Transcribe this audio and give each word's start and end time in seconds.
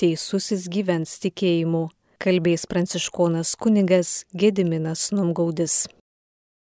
teisusis 0.00 0.68
gyvens 0.72 1.16
tikėjimu, 1.22 1.86
kalbės 2.22 2.66
pranciškonas 2.70 3.54
kunigas 3.60 4.24
Gediminas 4.32 5.10
Numgaudis. 5.12 5.86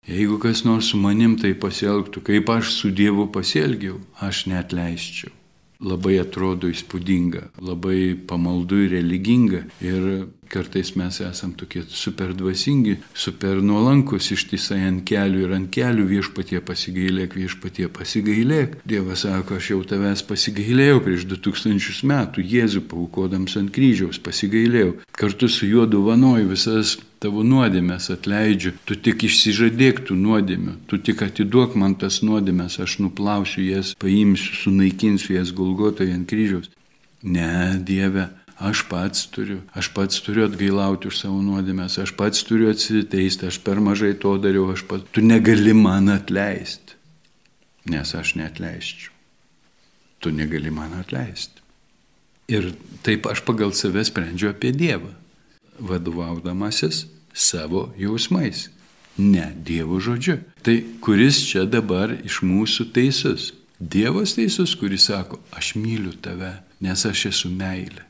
Jeigu 0.09 0.39
kas 0.41 0.65
nors 0.65 0.93
su 0.93 1.01
manim 1.01 1.35
tai 1.37 1.53
pasielgtų, 1.59 2.23
kaip 2.31 2.55
aš 2.55 2.73
su 2.79 2.93
Dievu 2.95 3.29
pasielgiau, 3.35 3.99
aš 4.25 4.47
net 4.49 4.73
leisčiau 4.73 5.35
labai 5.79 6.19
atrodo 6.19 6.69
įspūdinga, 6.71 7.45
labai 7.63 8.17
pamaldu 8.29 8.83
ir 8.85 8.97
religinga. 8.97 9.63
Ir 9.85 10.27
kartais 10.51 10.95
mes 10.99 11.21
esam 11.25 11.53
tokie 11.59 11.85
super 11.89 12.35
dvasingi, 12.37 12.99
super 13.15 13.63
nuolankus 13.65 14.31
ištisai 14.35 14.81
ant 14.89 15.05
kelių 15.09 15.45
ir 15.45 15.55
ant 15.57 15.71
kelių 15.75 16.07
viešpatie 16.13 16.63
pasigailėk, 16.65 17.37
viešpatie 17.39 17.89
pasigailėk. 17.93 18.79
Dievas 18.89 19.27
sako, 19.27 19.59
aš 19.59 19.73
jau 19.75 19.83
tavęs 19.93 20.25
pasigailėjau 20.29 21.03
prieš 21.05 21.27
2000 21.31 22.09
metų, 22.09 22.47
Jėzų 22.49 22.85
paukodams 22.89 23.59
ant 23.61 23.73
kryžiaus 23.75 24.21
pasigailėjau. 24.25 24.97
Kartu 25.19 25.51
su 25.53 25.69
juo 25.69 25.85
dovanoju 25.91 26.49
visas 26.53 26.97
tavo 27.23 27.43
nuodėmės 27.43 28.09
atleidžiu, 28.15 28.75
tu 28.87 28.97
tik 28.97 29.25
išsižadėk 29.29 30.05
tų 30.09 30.17
nuodėmių, 30.19 30.75
tu 30.91 31.01
tik 31.03 31.23
atiduok 31.27 31.75
man 31.79 31.97
tas 31.99 32.21
nuodėmės, 32.23 32.79
aš 32.85 32.99
nuplausiu 33.03 33.65
jas, 33.67 33.95
paimsiu, 33.99 34.55
sunaikinsiu 34.63 35.39
jas 35.39 35.53
Golgotoje 35.55 36.15
ant 36.15 36.29
kryžiaus. 36.31 36.71
Ne, 37.23 37.81
Dieve, 37.83 38.29
aš 38.59 38.83
pats 38.91 39.27
turiu, 39.31 39.61
aš 39.75 39.91
pats 39.95 40.21
turiu 40.25 40.47
atgailauti 40.49 41.09
už 41.11 41.21
savo 41.23 41.39
nuodėmės, 41.43 41.99
aš 42.03 42.15
pats 42.19 42.43
turiu 42.47 42.71
atsiteisti, 42.73 43.47
aš 43.49 43.61
per 43.63 43.81
mažai 43.83 44.15
to 44.19 44.35
dariau, 44.43 44.69
aš 44.75 44.85
pats, 44.91 45.07
tu 45.15 45.23
negali 45.23 45.75
man 45.77 46.11
atleisti, 46.13 46.99
nes 47.91 48.15
aš 48.15 48.35
neatleisčiau. 48.41 49.15
Tu 50.19 50.33
negali 50.35 50.71
man 50.75 50.97
atleisti. 50.99 51.63
Ir 52.51 52.73
taip 53.07 53.29
aš 53.31 53.45
pagal 53.47 53.71
save 53.77 54.03
sprendžiu 54.09 54.51
apie 54.51 54.73
Dievą 54.75 55.13
vadovaudamasis 55.79 57.05
savo 57.31 57.93
jausmais, 57.95 58.67
ne 59.19 59.53
Dievo 59.63 60.01
žodžiu. 60.03 60.41
Tai 60.67 60.75
kuris 61.05 61.39
čia 61.47 61.63
dabar 61.71 62.17
iš 62.25 62.43
mūsų 62.43 62.91
teisus? 62.97 63.53
Dievas 63.79 64.35
teisus, 64.35 64.75
kuris 64.75 65.07
sako, 65.07 65.39
aš 65.55 65.77
myliu 65.79 66.11
tave, 66.19 66.57
nes 66.83 67.05
aš 67.07 67.29
esu 67.31 67.51
meilė. 67.53 68.03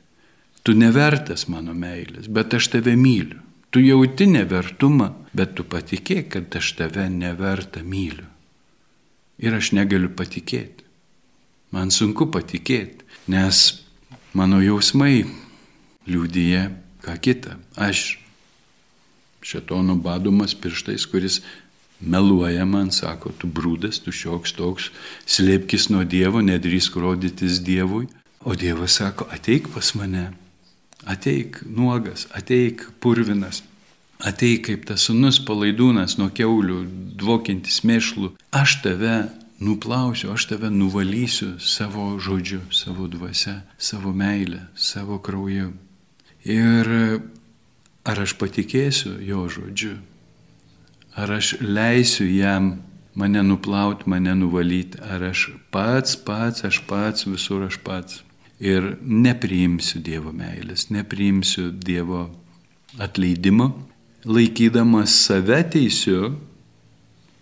Tu 0.69 0.75
nevertas 0.77 1.47
mano 1.49 1.73
meilės, 1.73 2.27
bet 2.29 2.53
aš 2.53 2.67
tave 2.75 2.93
myliu. 2.93 3.39
Tu 3.73 3.81
jauti 3.87 4.27
nevertumą, 4.29 5.07
bet 5.33 5.55
tu 5.57 5.65
patikėk, 5.65 6.27
kad 6.35 6.57
aš 6.61 6.75
tave 6.77 7.07
neverta 7.09 7.81
myliu. 7.81 8.27
Ir 9.41 9.55
aš 9.57 9.71
negaliu 9.73 10.11
patikėti. 10.13 10.85
Man 11.73 11.89
sunku 11.89 12.27
patikėti, 12.29 13.07
nes 13.33 13.63
mano 14.37 14.59
jausmai 14.61 15.23
liūdėja 16.05 16.67
ką 17.07 17.15
kita. 17.25 17.57
Aš 17.81 18.19
šetono 19.41 19.97
badomas 19.97 20.53
pirštais, 20.53 21.07
kuris 21.09 21.39
meluoja 22.05 22.67
man, 22.69 22.91
sako, 22.93 23.33
tu 23.41 23.49
brūdas, 23.49 24.03
tu 24.05 24.13
šioks 24.13 24.53
toks, 24.61 24.91
slėpkis 25.25 25.89
nuo 25.89 26.05
Dievo, 26.05 26.45
nedrįsk 26.45 27.01
rodytis 27.01 27.63
Dievui. 27.65 28.05
O 28.45 28.53
Dievas 28.53 29.01
sako, 29.01 29.31
ateik 29.33 29.73
pas 29.73 29.95
mane, 29.97 30.27
ateik 31.07 31.61
nuogas, 31.67 32.27
ateik 32.35 32.83
purvinas, 33.01 33.63
ateik 34.19 34.67
kaip 34.67 34.87
tas 34.89 35.07
sunus 35.07 35.39
palaidūnas 35.45 36.19
nuo 36.19 36.31
keulių, 36.35 36.83
dvokintis 37.19 37.83
mėšlų. 37.87 38.33
Aš 38.51 38.81
tave 38.83 39.29
nuplausiu, 39.61 40.33
aš 40.33 40.49
tave 40.53 40.71
nuvalysiu 40.71 41.57
savo 41.61 42.11
žodžiu, 42.19 42.63
savo 42.75 43.09
dvasia, 43.11 43.63
savo 43.79 44.13
meilę, 44.13 44.67
savo 44.75 45.19
krauju. 45.19 45.73
Ir 46.49 46.93
ar 48.09 48.23
aš 48.23 48.35
patikėsiu 48.41 49.19
jo 49.23 49.47
žodžiu, 49.53 49.97
ar 51.19 51.33
aš 51.39 51.59
leisiu 51.61 52.29
jam 52.31 52.79
mane 53.19 53.43
nuplauti, 53.43 54.07
mane 54.07 54.35
nuvalyti, 54.39 55.01
ar 55.03 55.29
aš 55.33 55.49
pats, 55.75 56.15
pats, 56.17 56.65
aš 56.65 56.81
pats, 56.87 57.27
visur 57.27 57.67
aš 57.67 57.81
pats. 57.83 58.23
Ir 58.59 58.97
nepriimsiu 59.03 60.01
Dievo 60.03 60.33
meilės, 60.35 60.89
nepriimsiu 60.91 61.71
Dievo 61.71 62.27
atleidimo, 62.99 63.71
laikydamas 64.27 65.15
save 65.27 65.63
teisiu, 65.71 66.35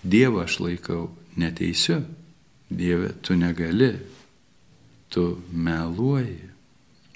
Dievą 0.07 0.45
aš 0.45 0.61
laikau 0.61 1.09
neteisiu. 1.37 2.03
Dieve, 2.71 3.13
tu 3.23 3.35
negali, 3.35 3.93
tu 5.09 5.39
meluoji. 5.53 6.41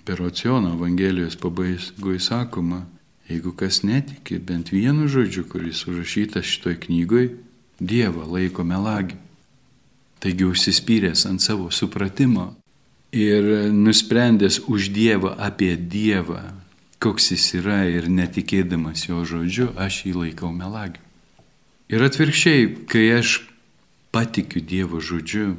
Per 0.04 0.22
Ociono 0.22 0.74
Evangelijos 0.74 1.36
pabaigoje 1.36 2.20
sakoma, 2.20 2.84
jeigu 3.28 3.52
kas 3.52 3.82
netiki 3.82 4.38
bent 4.38 4.72
vienu 4.72 5.08
žodžiu, 5.08 5.44
kuris 5.50 5.84
užrašytas 5.86 6.46
šitoj 6.46 6.80
knygoj, 6.86 7.30
Dievą 7.80 8.26
laiko 8.28 8.64
melagi. 8.64 9.16
Taigi 10.20 10.44
užsispyręs 10.44 11.26
ant 11.26 11.40
savo 11.40 11.70
supratimo 11.70 12.59
ir 13.12 13.70
nusprendęs 13.72 14.60
už 14.66 14.90
Dievą 14.94 15.34
apie 15.38 15.76
Dievą, 15.76 16.42
koks 17.02 17.32
jis 17.34 17.46
yra 17.60 17.84
ir 17.88 18.10
netikėdamas 18.12 19.08
jo 19.08 19.24
žodžiu, 19.24 19.72
aš 19.76 20.04
jį 20.06 20.14
laikau 20.24 20.52
melagiu. 20.54 21.02
Ir 21.90 22.06
atvirkščiai, 22.06 22.86
kai 22.86 23.08
aš 23.18 23.40
patikiu 24.14 24.62
Dievo 24.62 25.02
žodžiu, 25.02 25.56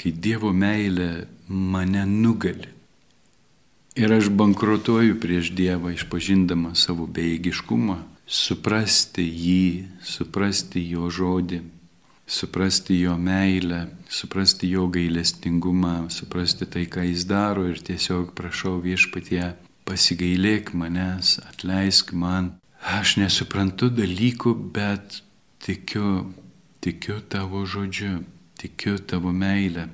kai 0.00 0.10
Dievo 0.10 0.50
meilė 0.56 1.26
mane 1.46 2.02
nugali, 2.08 2.70
Ir 3.98 4.12
aš 4.14 4.28
bankrutuoju 4.30 5.18
prieš 5.20 5.50
Dievą, 5.50 5.90
išpažindama 5.90 6.76
savo 6.78 7.08
bejėgiškumą, 7.10 7.96
suprasti 8.24 9.24
jį, 9.26 9.88
suprasti 10.06 10.84
jo 10.92 11.10
žodį, 11.10 11.58
suprasti 12.30 13.00
jo 13.00 13.18
meilę, 13.18 13.86
suprasti 14.08 14.70
jo 14.70 14.86
gailestingumą, 14.88 16.10
suprasti 16.10 16.66
tai, 16.66 16.86
ką 16.86 17.02
jis 17.10 17.26
daro 17.26 17.66
ir 17.66 17.82
tiesiog 17.82 18.30
prašau 18.38 18.78
viešpatie, 18.84 19.56
pasigailėk 19.88 20.70
manęs, 20.78 21.40
atleisk 21.50 22.14
man. 22.14 22.54
Aš 22.80 23.18
nesuprantu 23.20 23.90
dalykų, 23.92 24.54
bet 24.76 25.20
tikiu, 25.66 26.30
tikiu 26.80 27.18
tavo 27.28 27.66
žodžiu, 27.66 28.22
tikiu 28.62 28.96
tavo 29.10 29.34
meilę. 29.34 29.90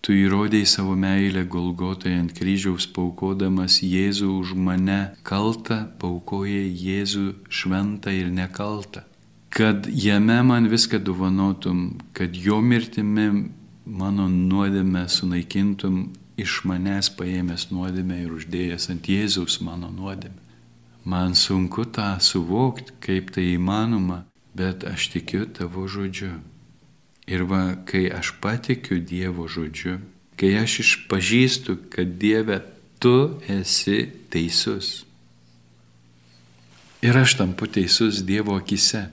Tu 0.00 0.14
įrodėjai 0.22 0.68
savo 0.70 0.94
meilę 0.96 1.42
Golgotoje 1.44 2.16
ant 2.22 2.32
kryžiaus 2.32 2.86
paukodamas 2.94 3.82
Jėzų 3.84 4.30
už 4.38 4.54
mane 4.56 5.00
kaltą, 5.28 5.82
paukojai 6.00 6.70
Jėzų 6.70 7.26
šventą 7.52 8.14
ir 8.22 8.30
nekaltą. 8.32 9.09
Kad 9.50 9.88
jame 9.90 10.42
man 10.46 10.68
viską 10.70 11.00
dovanotum, 11.02 11.98
kad 12.14 12.36
jo 12.36 12.60
mirtimi 12.62 13.50
mano 13.84 14.28
nuodėmę 14.30 15.08
sunaikintum, 15.10 16.12
iš 16.40 16.62
manęs 16.68 17.10
paėmęs 17.18 17.68
nuodėmę 17.74 18.22
ir 18.24 18.36
uždėjęs 18.36 18.88
ant 18.94 19.08
Jėzaus 19.10 19.58
mano 19.66 19.90
nuodėmę. 19.92 20.38
Man 21.04 21.34
sunku 21.34 21.84
tą 21.84 22.12
suvokti, 22.20 22.94
kaip 23.00 23.32
tai 23.34 23.54
įmanoma, 23.56 24.22
bet 24.54 24.84
aš 24.84 25.10
tikiu 25.14 25.46
tavo 25.48 25.86
žodžiu. 25.88 26.34
Ir 27.30 27.46
va, 27.48 27.62
kai 27.86 28.08
aš 28.12 28.34
patikiu 28.42 29.00
Dievo 29.00 29.46
žodžiu, 29.48 29.98
kai 30.40 30.54
aš 30.60 30.80
išpažįstu, 30.84 31.76
kad 31.92 32.18
Dieve, 32.20 32.60
tu 33.00 33.40
esi 33.48 34.02
teisus. 34.30 35.06
Ir 37.00 37.16
aš 37.16 37.38
tampu 37.40 37.68
teisus 37.70 38.20
Dievo 38.26 38.58
akise. 38.60 39.06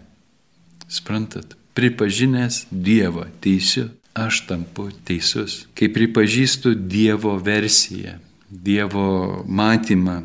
Sprantat, 0.87 1.55
pripažinęs 1.75 2.65
Dievą 2.71 3.27
teisiu, 3.43 3.89
aš 4.15 4.45
tampu 4.47 4.89
teisus. 5.05 5.65
Kai 5.77 5.91
pripažįstu 5.93 6.73
Dievo 6.75 7.35
versiją, 7.43 8.17
Dievo 8.49 9.43
matymą, 9.45 10.21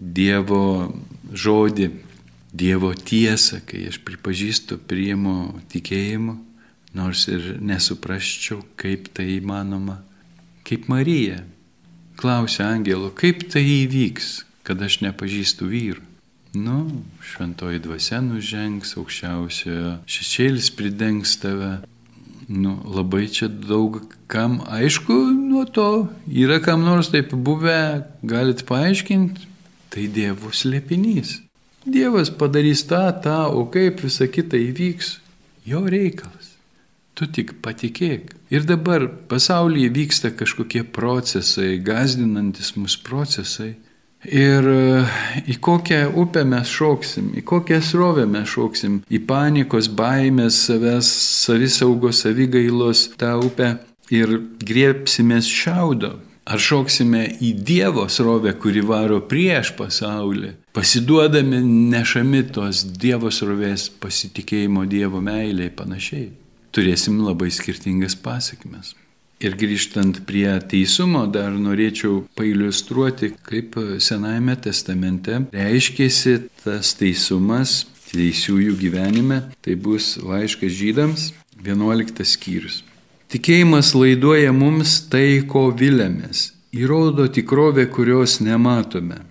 Dievo 0.00 0.94
žodį, 1.34 1.90
Dievo 2.50 2.94
tiesą, 2.94 3.60
kai 3.66 3.84
aš 3.90 4.00
pripažįstu, 4.06 4.80
priimu 4.90 5.60
tikėjimu, 5.70 6.36
nors 6.98 7.28
ir 7.30 7.56
nesuprasčiau, 7.62 8.64
kaip 8.80 9.10
tai 9.14 9.36
įmanoma. 9.36 10.00
Kaip 10.66 10.88
Marija 10.90 11.42
klausė 12.20 12.64
angelo, 12.66 13.10
kaip 13.16 13.46
tai 13.52 13.62
įvyks, 13.84 14.32
kad 14.66 14.82
aš 14.82 15.00
nepažįstu 15.04 15.70
vyrų. 15.70 16.09
Nu, 16.54 17.04
šventoji 17.22 17.78
dvasia 17.84 18.18
nužengs, 18.24 18.96
aukščiausiojo 18.98 19.92
šešėlis 20.10 20.72
pridengs 20.74 21.36
tave. 21.42 21.76
Nu, 22.50 22.74
labai 22.90 23.28
čia 23.30 23.46
daug 23.46 24.00
kam, 24.30 24.58
aišku, 24.66 25.14
nuo 25.30 25.62
to 25.70 26.08
yra 26.26 26.58
kam 26.64 26.82
nors 26.82 27.12
taip 27.12 27.30
buvę, 27.30 28.02
galit 28.26 28.64
paaiškinti, 28.66 29.46
tai 29.94 30.08
Dievo 30.10 30.50
slėpinys. 30.50 31.38
Dievas 31.86 32.32
padarys 32.34 32.82
tą, 32.90 33.06
tą, 33.22 33.38
o 33.54 33.68
kaip 33.70 34.02
visa 34.02 34.26
kita 34.26 34.58
įvyks, 34.58 35.14
jo 35.70 35.86
reikalas. 35.86 36.56
Tu 37.14 37.30
tik 37.30 37.60
patikėk, 37.62 38.34
Ir 38.50 38.64
dabar 38.66 39.06
pasaulyje 39.30 39.88
vyksta 39.94 40.32
kažkokie 40.34 40.82
procesai, 40.82 41.78
gazdinantis 41.78 42.74
mus 42.74 42.96
procesai. 42.98 43.76
Ir 44.28 44.66
e, 44.68 45.04
į 45.48 45.56
kokią 45.64 46.00
upę 46.20 46.42
mes 46.44 46.68
šoksim, 46.68 47.30
į 47.40 47.44
kokią 47.48 47.78
srovę 47.84 48.26
mes 48.28 48.50
šoksim, 48.52 48.98
į 49.08 49.22
panikos, 49.28 49.88
baimės, 49.88 50.58
savęs, 50.66 51.08
savisaugos, 51.46 52.20
savigailos 52.26 53.06
tą 53.20 53.38
upę 53.46 53.70
ir 54.12 54.36
griepsimės 54.60 55.48
šiaudo. 55.48 56.18
Ar 56.50 56.58
šoksime 56.58 57.22
į 57.46 57.52
Dievo 57.64 58.08
srovę, 58.10 58.56
kuri 58.58 58.82
varo 58.82 59.20
prieš 59.30 59.70
pasaulį, 59.78 60.56
pasiduodami 60.74 61.62
nešami 61.92 62.42
tos 62.50 62.82
Dievo 62.90 63.30
srovės 63.30 63.86
pasitikėjimo 64.02 64.84
Dievo 64.90 65.22
meiliai 65.22 65.70
panašiai 65.70 66.30
turėsim 66.74 67.20
labai 67.24 67.50
skirtingas 67.54 68.16
pasiekmes. 68.18 68.94
Ir 69.40 69.54
grįžtant 69.56 70.18
prie 70.28 70.50
teisumo, 70.68 71.22
dar 71.24 71.54
norėčiau 71.56 72.26
pailustruoti, 72.36 73.30
kaip 73.40 73.78
Senajame 73.96 74.52
testamente 74.60 75.38
reiškėsi 75.54 76.34
tas 76.60 76.90
teisumas 76.98 77.86
teisiųjų 78.10 78.74
gyvenime. 78.82 79.38
Tai 79.64 79.76
bus 79.80 80.18
laiškas 80.20 80.74
žydams, 80.76 81.30
11 81.64 82.20
skyrius. 82.28 82.82
Tikėjimas 83.32 83.94
laiduoja 83.96 84.52
mums 84.52 84.98
tai, 85.08 85.40
ko 85.48 85.70
vilėmės, 85.72 86.50
įrodo 86.76 87.24
tikrovę, 87.32 87.86
kurios 87.94 88.40
nematome. 88.44 89.22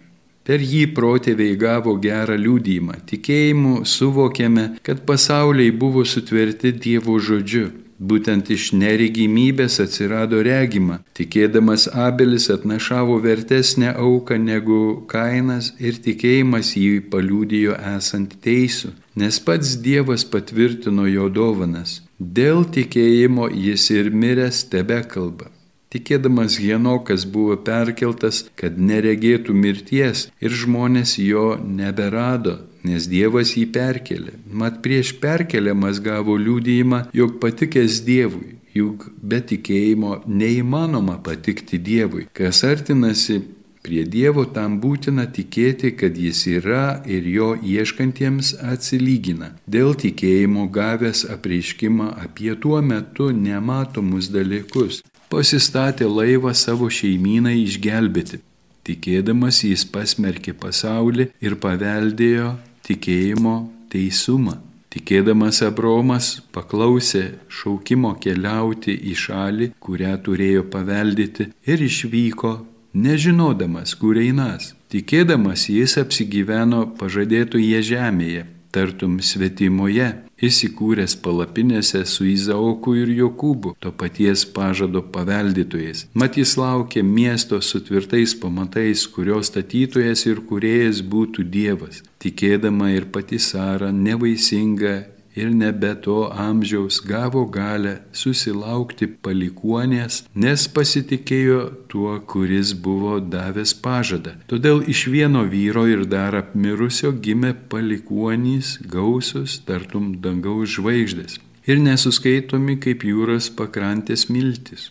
Per 0.49 0.63
jį 0.65 0.87
protėviai 0.97 1.53
gavo 1.59 1.93
gerą 2.01 2.39
liūdėjimą. 2.39 2.95
Tikėjimu 3.11 3.83
suvokėme, 3.85 4.65
kad 4.81 5.05
pasauliai 5.05 5.69
buvo 5.69 6.01
sutverti 6.01 6.73
Dievo 6.73 7.19
žodžiu. 7.21 7.67
Būtent 7.99 8.47
iš 8.55 8.69
neregimybės 8.79 9.75
atsirado 9.83 10.39
regima. 10.45 11.01
Tikėdamas 11.19 11.89
Abelis 12.07 12.47
atnašavo 12.53 13.17
vertesnę 13.25 13.91
auką 14.05 14.37
negu 14.39 14.79
Kainas 15.11 15.73
ir 15.83 15.99
tikėjimas 16.05 16.71
jį 16.79 17.03
paliūdijo 17.11 17.75
esant 17.95 18.37
teisų, 18.45 18.93
nes 19.19 19.39
pats 19.43 19.75
Dievas 19.83 20.23
patvirtino 20.23 21.09
jo 21.11 21.27
dovanas. 21.27 21.99
Dėl 22.19 22.63
tikėjimo 22.77 23.51
jis 23.67 23.89
ir 23.99 24.11
miręs 24.15 24.63
tebe 24.71 25.03
kalba. 25.13 25.51
Tikėdamas 25.89 26.59
Henokas 26.61 27.23
buvo 27.25 27.55
perkeltas, 27.67 28.43
kad 28.55 28.75
neregėtų 28.77 29.55
mirties 29.57 30.27
ir 30.39 30.53
žmonės 30.63 31.17
jo 31.19 31.55
neberado, 31.79 32.59
nes 32.89 33.07
Dievas 33.11 33.53
jį 33.57 33.67
perkelė. 33.75 34.33
Mat 34.61 34.81
prieš 34.85 35.13
perkeliamas 35.23 36.01
gavo 36.03 36.37
liūdėjimą, 36.39 37.05
jog 37.15 37.37
patikęs 37.43 38.01
Dievui, 38.07 38.57
juk 38.75 39.07
be 39.21 39.39
tikėjimo 39.51 40.19
neįmanoma 40.27 41.19
patikti 41.25 41.79
Dievui. 41.89 42.27
Kas 42.33 42.63
artinasi 42.67 43.39
prie 43.85 44.03
Dievo, 44.03 44.43
tam 44.55 44.79
būtina 44.83 45.25
tikėti, 45.35 45.93
kad 45.99 46.17
Jis 46.17 46.43
yra 46.51 47.01
ir 47.07 47.27
jo 47.29 47.53
ieškantiems 47.55 48.55
atsilygina. 48.73 49.53
Dėl 49.65 49.95
tikėjimo 50.03 50.67
gavęs 50.75 51.25
apreiškimą 51.35 52.11
apie 52.25 52.51
tuo 52.59 52.81
metu 52.85 53.31
nematomus 53.31 54.29
dalykus 54.33 55.01
pasistatė 55.29 56.07
laivą 56.09 56.53
savo 56.57 56.89
šeimynai 56.89 57.59
išgelbėti. 57.63 58.41
Tikėdamas 58.89 59.61
jis 59.67 59.83
pasmerkė 59.93 60.55
pasaulį 60.57 61.29
ir 61.45 61.55
paveldėjo 61.61 62.55
tikėjimo 62.89 63.55
teisumą. 63.93 64.57
Tikėdamas 64.89 65.61
Abromas 65.61 66.39
paklausė 66.49 67.23
šaukimo 67.53 68.15
keliauti 68.23 68.95
į 69.11 69.13
šalį, 69.23 69.67
kurią 69.77 70.15
turėjo 70.25 70.63
paveldyti 70.73 71.51
ir 71.69 71.83
išvyko, 71.85 72.55
nežinodamas, 72.97 73.93
kur 73.99 74.17
einas. 74.17 74.73
Tikėdamas 74.89 75.67
jis 75.69 75.93
apsigyveno 76.01 76.87
pažadėtoje 76.97 77.83
žemėje, 77.85 78.47
tartum 78.73 79.19
svetimoje, 79.21 80.09
įsikūręs 80.45 81.15
palapinėse 81.23 82.03
su 82.07 82.27
Izaoku 82.29 82.95
ir 83.01 83.11
Jokūbu, 83.17 83.75
to 83.83 83.91
paties 83.91 84.45
pažado 84.55 85.03
paveldytojais. 85.15 86.07
Mat 86.13 86.39
jis 86.39 86.55
laukė 86.59 87.03
miesto 87.03 87.61
su 87.61 87.83
tvirtais 87.85 88.35
pamatais, 88.41 89.05
kurio 89.13 89.43
statytojas 89.43 90.25
ir 90.29 90.43
kuriejas 90.49 91.03
būtų 91.03 91.47
Dievas. 91.55 92.03
Tikėdama 92.23 92.91
ir 92.95 93.07
pati 93.13 93.39
Sara 93.39 93.91
nevaisinga 93.95 95.18
ir 95.35 95.51
nebe 95.55 95.91
to 96.05 96.17
amžiaus 96.45 96.99
gavo 97.05 97.45
galę 97.45 97.95
susilaukti 98.21 99.07
palikuonės, 99.25 100.23
nes 100.35 100.67
pasitikėjo 100.75 101.59
tuo, 101.91 102.15
kuris 102.31 102.73
buvo 102.73 103.19
davęs 103.19 103.75
pažadą. 103.83 104.35
Todėl 104.51 104.81
iš 104.93 105.07
vieno 105.13 105.45
vyro 105.53 105.85
ir 105.89 106.05
dar 106.09 106.37
apmirusio 106.41 107.13
gimė 107.25 107.53
palikuonys 107.71 108.77
gausus, 108.95 109.59
tartum 109.67 110.15
dangaus 110.23 110.77
žvaigždės 110.77 111.39
ir 111.69 111.81
nesuskaitomi 111.85 112.79
kaip 112.83 113.03
jūros 113.05 113.51
pakrantės 113.57 114.27
miltis. 114.33 114.89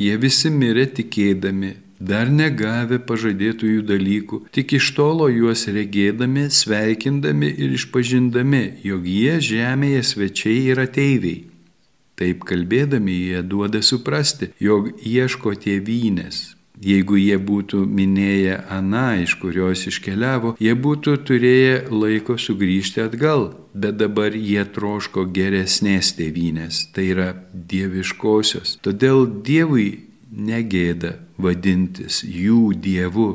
Jie 0.00 0.14
visi 0.18 0.50
mirė 0.50 0.86
tikėdami, 0.98 1.74
dar 2.10 2.30
negavę 2.30 2.98
pažadėtųjų 3.08 3.84
dalykų, 3.88 4.40
tik 4.54 4.76
iš 4.78 4.90
tolo 4.98 5.28
juos 5.32 5.66
regėdami, 5.76 6.48
sveikindami 6.50 7.50
ir 7.54 7.76
išpažindami, 7.78 8.64
jog 8.84 9.08
jie 9.08 9.38
žemėje 9.50 10.02
svečiai 10.12 10.60
ir 10.72 10.82
ateiviai. 10.84 11.44
Taip 12.14 12.44
kalbėdami 12.46 13.14
jie 13.30 13.40
duoda 13.42 13.80
suprasti, 13.82 14.52
jog 14.62 14.92
ieško 15.02 15.56
tėvynės. 15.64 16.44
Jeigu 16.84 17.16
jie 17.16 17.36
būtų 17.38 17.84
minėję 17.86 18.56
aną, 18.76 19.22
iš 19.22 19.36
kurios 19.38 19.84
iškeliavo, 19.86 20.56
jie 20.62 20.74
būtų 20.74 21.14
turėję 21.28 21.76
laiko 21.90 22.34
sugrįžti 22.34 23.04
atgal, 23.04 23.52
bet 23.74 23.98
dabar 24.00 24.34
jie 24.34 24.64
troško 24.76 25.28
geresnės 25.36 26.12
tėvynės, 26.18 26.88
tai 26.94 27.06
yra 27.14 27.28
dieviškosios. 27.54 28.80
Todėl 28.82 29.22
Dievui 29.46 29.88
negėda 30.36 31.18
vadintis 31.38 32.22
jų 32.24 32.74
dievu. 32.86 33.32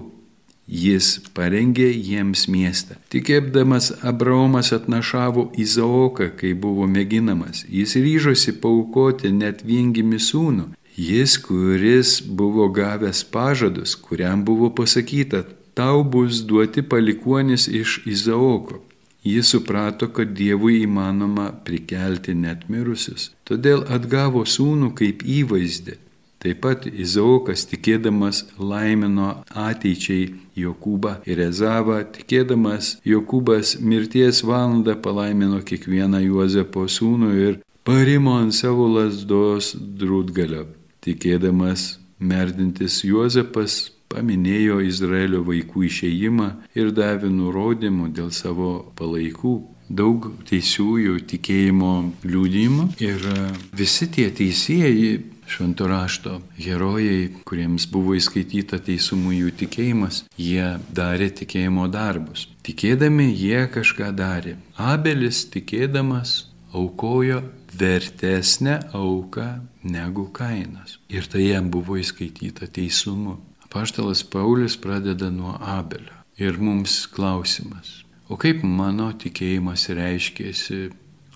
Jis 0.69 1.15
parengė 1.33 1.87
jiems 1.89 2.43
miestą. 2.45 2.99
Tikėpdamas 3.09 3.87
Abraomas 4.05 4.69
atnašavo 4.75 5.47
Izaoką, 5.57 6.27
kai 6.37 6.51
buvo 6.53 6.85
mėginamas. 6.85 7.63
Jis 7.65 7.95
ryžosi 7.97 8.53
paukoti 8.61 9.31
net 9.33 9.63
viengimi 9.65 10.19
sūnų. 10.21 10.67
Jis, 10.93 11.39
kuris 11.41 12.19
buvo 12.21 12.67
gavęs 12.69 13.23
pažadus, 13.33 13.95
kuriam 13.95 14.43
buvo 14.45 14.69
pasakyta, 14.69 15.41
tau 15.73 16.03
bus 16.03 16.43
duoti 16.45 16.83
palikuonis 16.85 17.65
iš 17.81 18.03
Izaoko. 18.05 18.83
Jis 19.25 19.49
suprato, 19.55 20.11
kad 20.13 20.35
Dievui 20.37 20.83
įmanoma 20.83 21.49
prikelti 21.65 22.35
net 22.37 22.69
mirusius. 22.69 23.31
Todėl 23.49 23.81
atgavo 23.89 24.45
sūnų 24.45 24.93
kaip 25.01 25.25
įvaizdį 25.25 25.97
Taip 26.39 26.61
pat 26.63 26.85
Izaokas 26.87 27.65
tikėdamas 27.67 28.45
laimino 28.57 29.29
ateičiai 29.51 30.29
Jokūbą 30.59 31.17
ir 31.27 31.41
Ezavą, 31.43 31.97
tikėdamas 32.15 32.93
Jokūbas 33.07 33.73
mirties 33.83 34.39
valandą 34.47 34.95
palaimino 35.03 35.59
kiekvieną 35.67 36.21
Juozapo 36.23 36.85
sūnų 36.87 37.31
ir 37.43 37.57
parimo 37.83 38.37
ant 38.39 38.55
savo 38.55 38.87
lasdos 38.87 39.73
drūtgalio. 39.75 40.67
Tikėdamas 41.03 41.97
merdintis 42.19 43.01
Juozapas 43.03 43.89
paminėjo 44.09 44.79
Izraelio 44.87 45.41
vaikų 45.47 45.83
išėjimą 45.89 46.47
ir 46.79 46.93
davė 46.95 47.33
nurodymų 47.33 48.13
dėl 48.15 48.31
savo 48.35 48.71
palaikų 48.99 49.53
daug 49.89 50.29
teisiųjų 50.47 51.17
tikėjimo 51.29 51.93
liūdimų 52.23 52.87
ir 53.03 53.27
visi 53.75 54.07
tie 54.13 54.29
teisėjai 54.39 55.11
švento 55.49 55.87
rašto 55.89 56.39
herojai, 56.57 57.29
kuriems 57.49 57.87
buvo 57.91 58.15
įskaityta 58.17 58.79
teisumų 58.85 59.33
jų 59.37 59.53
tikėjimas, 59.63 60.23
jie 60.37 60.77
darė 60.95 61.29
tikėjimo 61.41 61.87
darbus. 61.91 62.47
Tikėdami 62.65 63.31
jie 63.33 63.65
kažką 63.73 64.11
darė. 64.15 64.57
Abelis 64.77 65.45
tikėdamas 65.53 66.35
aukojo 66.73 67.41
vertesnę 67.79 68.79
auką 68.93 69.47
negu 69.83 70.27
kainas. 70.33 70.97
Ir 71.09 71.27
tai 71.29 71.49
jam 71.49 71.69
buvo 71.73 71.97
įskaityta 71.97 72.69
teisumu. 72.69 73.39
Paštalas 73.69 74.23
Paulius 74.23 74.77
pradeda 74.77 75.29
nuo 75.29 75.57
Abelio. 75.61 76.15
Ir 76.39 76.57
mums 76.57 77.03
klausimas, 77.11 78.05
o 78.31 78.37
kaip 78.39 78.63
mano 78.63 79.09
tikėjimas 79.11 79.89
reiškėsi 79.91 80.87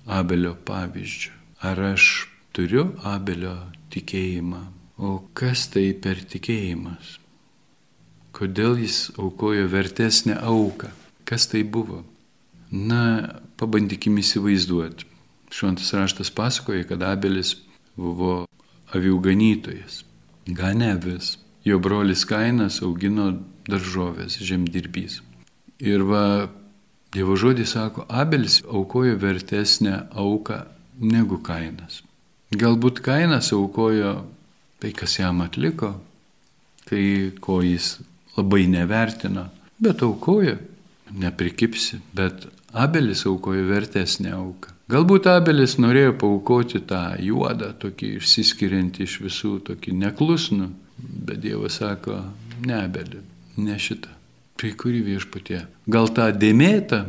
Abelio 0.08 0.54
pavyzdžiu? 0.66 1.34
Ar 1.64 1.80
aš 1.94 2.33
turiu 2.54 2.94
Abelio 3.04 3.56
tikėjimą. 3.94 4.62
O 4.98 5.18
kas 5.34 5.68
tai 5.74 5.90
per 5.98 6.22
tikėjimas? 6.30 7.18
Kodėl 8.34 8.78
jis 8.82 9.10
aukojo 9.18 9.66
vertesnę 9.70 10.38
auką? 10.42 10.92
Kas 11.26 11.48
tai 11.50 11.64
buvo? 11.66 12.04
Na, 12.72 13.34
pabandykim 13.58 14.18
įsivaizduoti. 14.22 15.10
Šventas 15.54 15.92
raštas 15.94 16.32
pasakoja, 16.34 16.86
kad 16.90 17.04
Abelis 17.06 17.56
buvo 17.98 18.46
avių 18.94 19.20
ganytojas. 19.28 20.02
Gane 20.50 20.94
vis. 21.02 21.38
Jo 21.64 21.78
brolis 21.80 22.26
Kainas 22.28 22.82
augino 22.84 23.30
daržovės, 23.70 24.40
žemdirbys. 24.44 25.22
Ir 25.80 26.04
va, 26.10 26.50
Dievo 27.14 27.38
žodis 27.38 27.76
sako, 27.76 28.08
Abelis 28.10 28.64
aukojo 28.66 29.14
vertesnę 29.22 30.08
auką 30.18 30.64
negu 30.98 31.38
Kainas. 31.46 32.02
Galbūt 32.54 33.02
Kainas 33.06 33.52
aukojo 33.56 34.14
tai, 34.82 34.92
kas 34.94 35.18
jam 35.20 35.42
atliko, 35.46 35.94
tai 36.90 37.32
ko 37.42 37.62
jis 37.64 37.96
labai 38.36 38.66
nevertino, 38.70 39.48
bet 39.82 40.04
aukojo, 40.06 40.58
neprikipsi, 41.14 42.02
bet 42.16 42.48
Abelis 42.74 43.24
aukojo 43.30 43.68
vertesnę 43.70 44.34
auką. 44.38 44.74
Galbūt 44.94 45.30
Abelis 45.32 45.78
norėjo 45.80 46.18
paukoti 46.22 46.82
tą 46.90 47.04
juodą, 47.24 47.72
tokį 47.80 48.18
išsiskiriantį 48.20 49.06
iš 49.08 49.20
visų, 49.24 49.54
tokį 49.70 49.96
neklusnų, 50.02 50.68
bet 50.98 51.40
Dievas 51.46 51.80
sako, 51.82 52.20
ne 52.66 52.82
Abelį, 52.82 53.24
ne 53.64 53.80
šitą 53.80 54.20
tai 54.64 54.72
kuri 54.80 55.02
viešpatė. 55.04 55.66
Gal 55.92 56.08
tą 56.16 56.30
dėmėtą, 56.40 57.04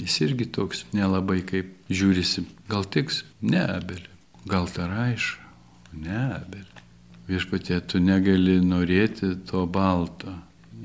jis 0.00 0.20
irgi 0.24 0.48
toks 0.56 0.86
nelabai 0.96 1.42
kaip 1.44 1.74
žiūrisi. 1.92 2.46
Gal 2.72 2.86
tiks? 2.88 3.24
Ne, 3.44 3.60
abelį. 3.60 4.15
Gal 4.46 4.68
tą 4.70 4.86
raišą? 4.86 5.42
Ne, 5.96 6.18
abelį. 6.36 6.82
Viešpatė, 7.26 7.80
tu 7.90 7.98
negali 7.98 8.60
norėti 8.62 9.32
to 9.48 9.64
balto. 9.66 10.34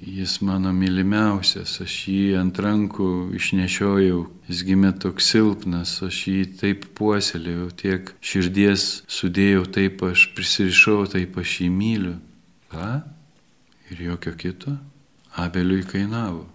Jis 0.01 0.39
mano 0.41 0.71
mylimiausias, 0.73 1.75
aš 1.83 1.97
jį 2.09 2.23
ant 2.39 2.57
rankų 2.57 3.09
išnešiojau, 3.37 4.23
jis 4.49 4.63
gimė 4.65 4.95
toks 5.03 5.29
silpnas, 5.29 5.93
aš 6.07 6.23
jį 6.31 6.39
taip 6.57 6.87
puoselėjau, 6.97 7.67
tiek 7.77 8.09
širdies 8.17 8.87
sudėjau, 9.05 9.67
taip 9.77 10.01
aš 10.09 10.25
prisirišau, 10.33 11.05
taip 11.13 11.37
aš 11.37 11.59
jį 11.61 11.69
myliu. 11.75 12.17
Ką? 12.73 12.89
Ir 13.93 14.05
jokio 14.07 14.33
kito? 14.41 14.73
Abeliui 15.37 15.85
kainavo. 15.85 16.47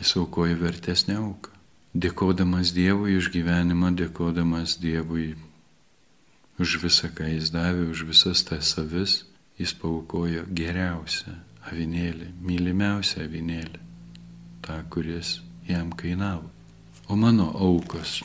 Jis 0.00 0.16
aukoja 0.16 0.56
vertesnę 0.56 1.20
auką. 1.20 1.52
Dėkodamas 1.92 2.72
Dievui 2.72 3.18
už 3.20 3.28
gyvenimą, 3.34 3.92
dėkodamas 4.00 4.78
Dievui 4.80 5.34
už 6.60 6.78
visą, 6.82 7.10
ką 7.14 7.28
jis 7.30 7.52
davė, 7.54 7.86
už 7.92 8.04
visas 8.08 8.42
tas 8.48 8.74
savis, 8.74 9.22
jis 9.60 9.72
paukojo 9.78 10.44
geriausią 10.48 11.36
avinėlį, 11.70 12.32
mylimiausią 12.42 13.24
avinėlį, 13.26 13.80
tą, 14.64 14.80
kuris 14.90 15.38
jam 15.68 15.92
kainavo. 15.94 16.50
O 17.08 17.16
mano 17.16 17.50
aukos. 17.54 18.20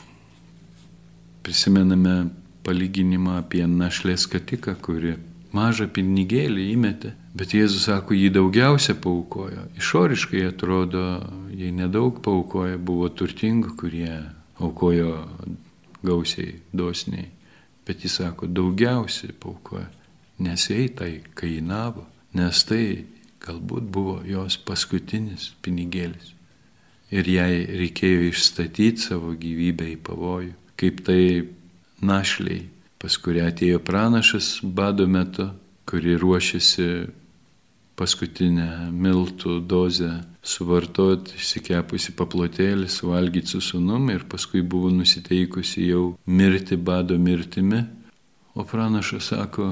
Prisimename 1.43 2.29
palyginimą 2.65 3.39
apie 3.43 3.63
našlės 3.67 4.27
katiką, 4.27 4.75
kuri 4.83 5.15
mažą 5.55 5.87
pinigėlį 5.91 6.67
įmetė 6.73 7.13
Bet 7.37 7.53
Jėzus 7.53 7.85
sako, 7.85 8.15
jį 8.17 8.31
daugiausia 8.33 8.95
paukojo. 8.97 9.67
Išoriškai 9.77 10.47
atrodo, 10.47 11.03
jei 11.53 11.69
nedaug 11.75 12.17
paukoja, 12.25 12.79
buvo 12.81 13.11
turtingų, 13.13 13.75
kurie 13.77 14.13
aukojo 14.57 15.11
gausiai, 16.07 16.55
dosniai. 16.73 17.27
Bet 17.87 18.03
jis 18.03 18.17
sako, 18.19 18.49
daugiausiai 18.51 19.35
paukoja, 19.39 19.87
nes 20.43 20.67
jai 20.69 20.87
tai 20.91 21.11
kainavo, 21.39 22.03
nes 22.35 22.63
tai 22.67 23.05
galbūt 23.43 23.87
buvo 23.93 24.17
jos 24.27 24.57
paskutinis 24.67 25.53
pinigėlis. 25.63 26.33
Ir 27.15 27.29
jai 27.31 27.63
reikėjo 27.79 28.25
išstatyti 28.33 28.99
savo 28.99 29.31
gyvybę 29.39 29.87
į 29.93 29.99
pavojų, 30.03 30.51
kaip 30.75 30.99
tai 31.07 31.21
našliai, 32.03 32.65
pas 32.99 33.15
kurią 33.15 33.47
atėjo 33.53 33.79
pranašas 33.87 34.57
bado 34.63 35.07
metu, 35.07 35.47
kuri 35.87 36.17
ruošiasi 36.19 36.89
paskutinę 37.97 38.91
miltų 38.93 39.57
dozę 39.65 40.11
suvartoti, 40.45 41.33
išsikepusi 41.39 42.13
paplotėlį, 42.17 42.89
suvalgyti 42.93 43.55
su 43.55 43.61
sunum 43.65 44.11
ir 44.13 44.27
paskui 44.29 44.61
buvo 44.61 44.91
nusiteikusi 44.93 45.87
jau 45.89 46.03
mirti 46.29 46.77
bado 46.77 47.17
mirtimi. 47.17 47.81
O 48.57 48.65
pranašas 48.65 49.31
sako, 49.33 49.71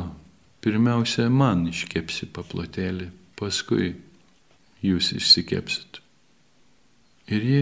pirmiausia, 0.66 1.30
man 1.30 1.68
iškepsi 1.70 2.32
paplotėlį, 2.34 3.12
paskui 3.38 3.94
jūs 4.86 5.14
išsikepsit. 5.20 6.02
Ir 7.34 7.46
ji 7.50 7.62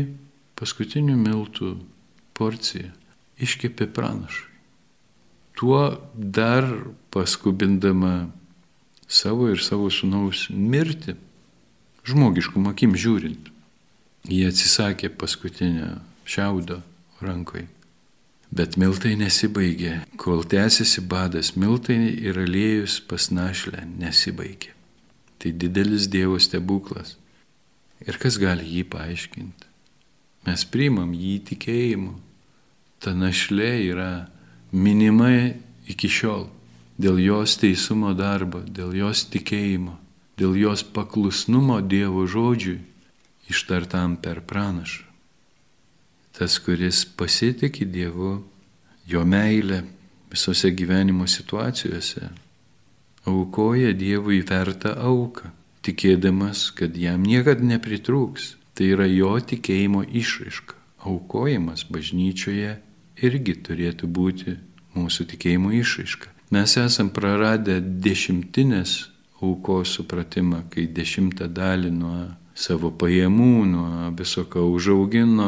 paskutinių 0.60 1.16
miltų 1.20 1.76
porciją 2.36 2.92
iškepė 3.44 3.88
pranašui. 3.96 4.50
Tuo 5.60 5.84
dar 6.16 6.66
paskubindama 7.14 8.32
savo 9.14 9.50
ir 9.52 9.62
savo 9.62 9.92
sunaus 9.94 10.48
mirtį, 10.50 11.14
žmogiškum 12.10 12.66
akim 12.72 12.98
žiūrint. 12.98 13.52
Jie 14.26 14.48
atsisakė 14.50 15.12
paskutinio 15.20 16.00
šiaudo 16.26 16.80
rankoje. 17.22 17.68
Bet 18.54 18.78
miltai 18.78 19.16
nesibaigė. 19.18 20.04
Kol 20.22 20.44
tęsiasi 20.46 21.02
badas, 21.10 21.54
miltai 21.58 21.98
ir 22.14 22.38
aliejus 22.40 23.00
pas 23.10 23.30
našlę 23.34 23.84
nesibaigė. 23.98 24.72
Tai 25.42 25.52
didelis 25.60 26.08
Dievo 26.08 26.38
stebuklas. 26.40 27.18
Ir 28.06 28.20
kas 28.22 28.38
gali 28.40 28.66
jį 28.68 28.86
paaiškinti? 28.94 29.70
Mes 30.48 30.66
priimam 30.70 31.14
jį 31.16 31.38
tikėjimu. 31.50 32.14
Ta 33.04 33.14
našlė 33.18 33.72
yra 33.90 34.12
minima 34.72 35.32
iki 35.90 36.10
šiol 36.12 36.48
dėl 36.98 37.20
jos 37.22 37.58
teisumo 37.62 38.14
darbo, 38.18 38.62
dėl 38.64 38.94
jos 38.98 39.26
tikėjimo, 39.34 39.98
dėl 40.38 40.56
jos 40.58 40.84
paklusnumo 40.84 41.82
Dievo 41.82 42.26
žodžiui 42.28 42.82
ištartam 43.50 44.18
per 44.18 44.42
pranašą. 44.42 45.04
Tas, 46.34 46.58
kuris 46.58 47.04
pasitikė 47.06 47.86
Dievu, 47.86 48.40
jo 49.06 49.22
meilę 49.26 49.84
visose 50.32 50.72
gyvenimo 50.74 51.28
situacijose, 51.30 52.32
aukoja 53.30 53.94
Dievui 53.94 54.42
vertą 54.42 54.96
auką, 54.98 55.52
tikėdamas, 55.86 56.72
kad 56.74 56.98
jam 56.98 57.22
niekada 57.28 57.62
nepritrūks. 57.76 58.56
Tai 58.74 58.88
yra 58.90 59.06
jo 59.06 59.36
tikėjimo 59.38 60.02
išraiška. 60.02 60.74
Aukojimas 61.06 61.84
bažnyčioje 61.94 62.72
irgi 63.22 63.54
turėtų 63.68 64.10
būti 64.10 64.56
mūsų 64.98 65.28
tikėjimo 65.30 65.70
išraiška. 65.78 66.33
Mes 66.54 66.74
esam 66.78 67.08
praradę 67.10 67.80
dešimtinės 67.82 68.92
aukos 69.42 69.96
supratimą, 69.98 70.60
kai 70.70 70.86
dešimtą 70.86 71.48
dalį 71.50 71.90
nuo 71.96 72.18
savo 72.54 72.92
pajamų, 72.94 73.66
nuo 73.72 74.12
viso 74.18 74.44
ką 74.46 74.62
užaugino, 74.76 75.48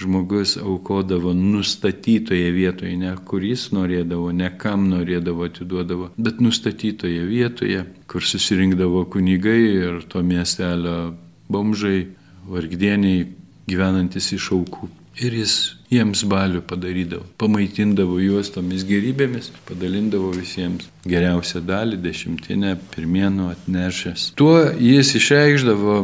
žmogus 0.00 0.56
aukodavo 0.62 1.34
nustatytoje 1.36 2.48
vietoje, 2.54 2.94
ne 2.96 3.12
kur 3.28 3.44
jis 3.44 3.68
norėdavo, 3.76 4.32
ne 4.32 4.48
kam 4.56 4.88
norėdavo 4.94 5.50
atiduodavo, 5.50 6.10
bet 6.16 6.40
nustatytoje 6.40 7.26
vietoje, 7.28 7.84
kur 8.08 8.24
susirinkdavo 8.24 9.04
kunigai 9.12 9.60
ir 9.60 10.02
to 10.08 10.24
miestelio 10.24 11.12
bomžai, 11.52 12.06
vargdieniai 12.48 13.26
gyvenantis 13.68 14.32
iš 14.38 14.54
aukų. 14.56 14.88
Ir 15.20 15.36
jis 15.42 15.75
jiems 15.92 16.24
balių 16.26 16.62
padarydavo, 16.66 17.24
pamaitindavo 17.38 18.18
juos 18.22 18.50
tomis 18.54 18.84
gerybėmis, 18.86 19.52
padalindavo 19.68 20.32
visiems 20.34 20.88
geriausią 21.06 21.62
dalį, 21.66 22.00
dešimtinę, 22.02 22.76
pirmienų 22.94 23.50
atnešęs. 23.54 24.32
Tuo 24.38 24.58
jis 24.82 25.14
išreikšdavo 25.20 25.98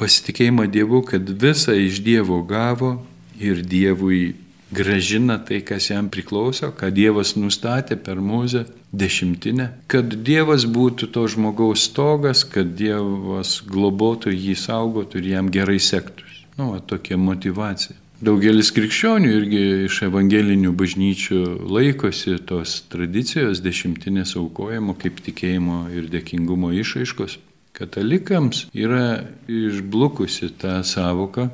pasitikėjimą 0.00 0.68
Dievu, 0.70 1.02
kad 1.08 1.28
visą 1.42 1.76
iš 1.76 2.02
Dievo 2.06 2.42
gavo 2.46 2.98
ir 3.40 3.62
Dievui 3.66 4.36
gražina 4.70 5.38
tai, 5.38 5.60
kas 5.64 5.90
jam 5.90 6.10
priklauso, 6.12 6.72
ką 6.74 6.90
Dievas 6.94 7.34
nustatė 7.38 7.96
per 7.96 8.20
mūzę 8.22 8.66
dešimtinę, 8.96 9.68
kad 9.90 10.14
Dievas 10.26 10.66
būtų 10.66 11.10
to 11.14 11.26
žmogaus 11.30 11.86
stogas, 11.90 12.44
kad 12.44 12.74
Dievas 12.78 13.60
globotų 13.66 14.34
jį, 14.34 14.56
saugotų 14.66 15.22
ir 15.22 15.30
jam 15.36 15.52
gerai 15.54 15.78
sektųsi. 15.82 16.44
Nu, 16.56 16.72
va, 16.72 16.80
tokia 16.80 17.18
motivacija. 17.20 17.96
Daugelis 18.16 18.70
krikščionių 18.72 19.28
irgi 19.28 19.62
iš 19.86 19.98
evangelinių 20.06 20.70
bažnyčių 20.72 21.40
laikosi 21.68 22.38
tos 22.48 22.78
tradicijos 22.88 23.60
dešimtinės 23.60 24.32
aukojimo 24.40 24.94
kaip 24.96 25.20
tikėjimo 25.26 25.82
ir 25.92 26.08
dėkingumo 26.08 26.70
išaiškos. 26.80 27.36
Katalikams 27.76 28.62
yra 28.72 29.20
išblukusi 29.52 30.48
ta 30.56 30.78
savoka, 30.80 31.50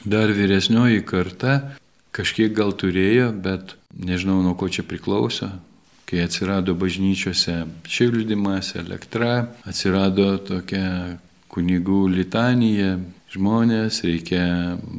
dar 0.00 0.32
vyresnioji 0.32 1.04
karta 1.04 1.58
kažkiek 2.16 2.56
gal 2.56 2.72
turėjo, 2.72 3.28
bet 3.36 3.76
nežinau 3.92 4.40
nuo 4.40 4.56
ko 4.56 4.70
čia 4.72 4.80
priklauso, 4.80 5.50
kai 6.08 6.24
atsirado 6.24 6.72
bažnyčiose 6.72 7.66
šildymas, 7.84 8.72
elektra, 8.80 9.50
atsirado 9.68 10.38
tokia 10.40 11.18
kunigų 11.56 12.04
litanija, 12.12 12.98
žmonės, 13.32 14.02
reikia 14.06 14.42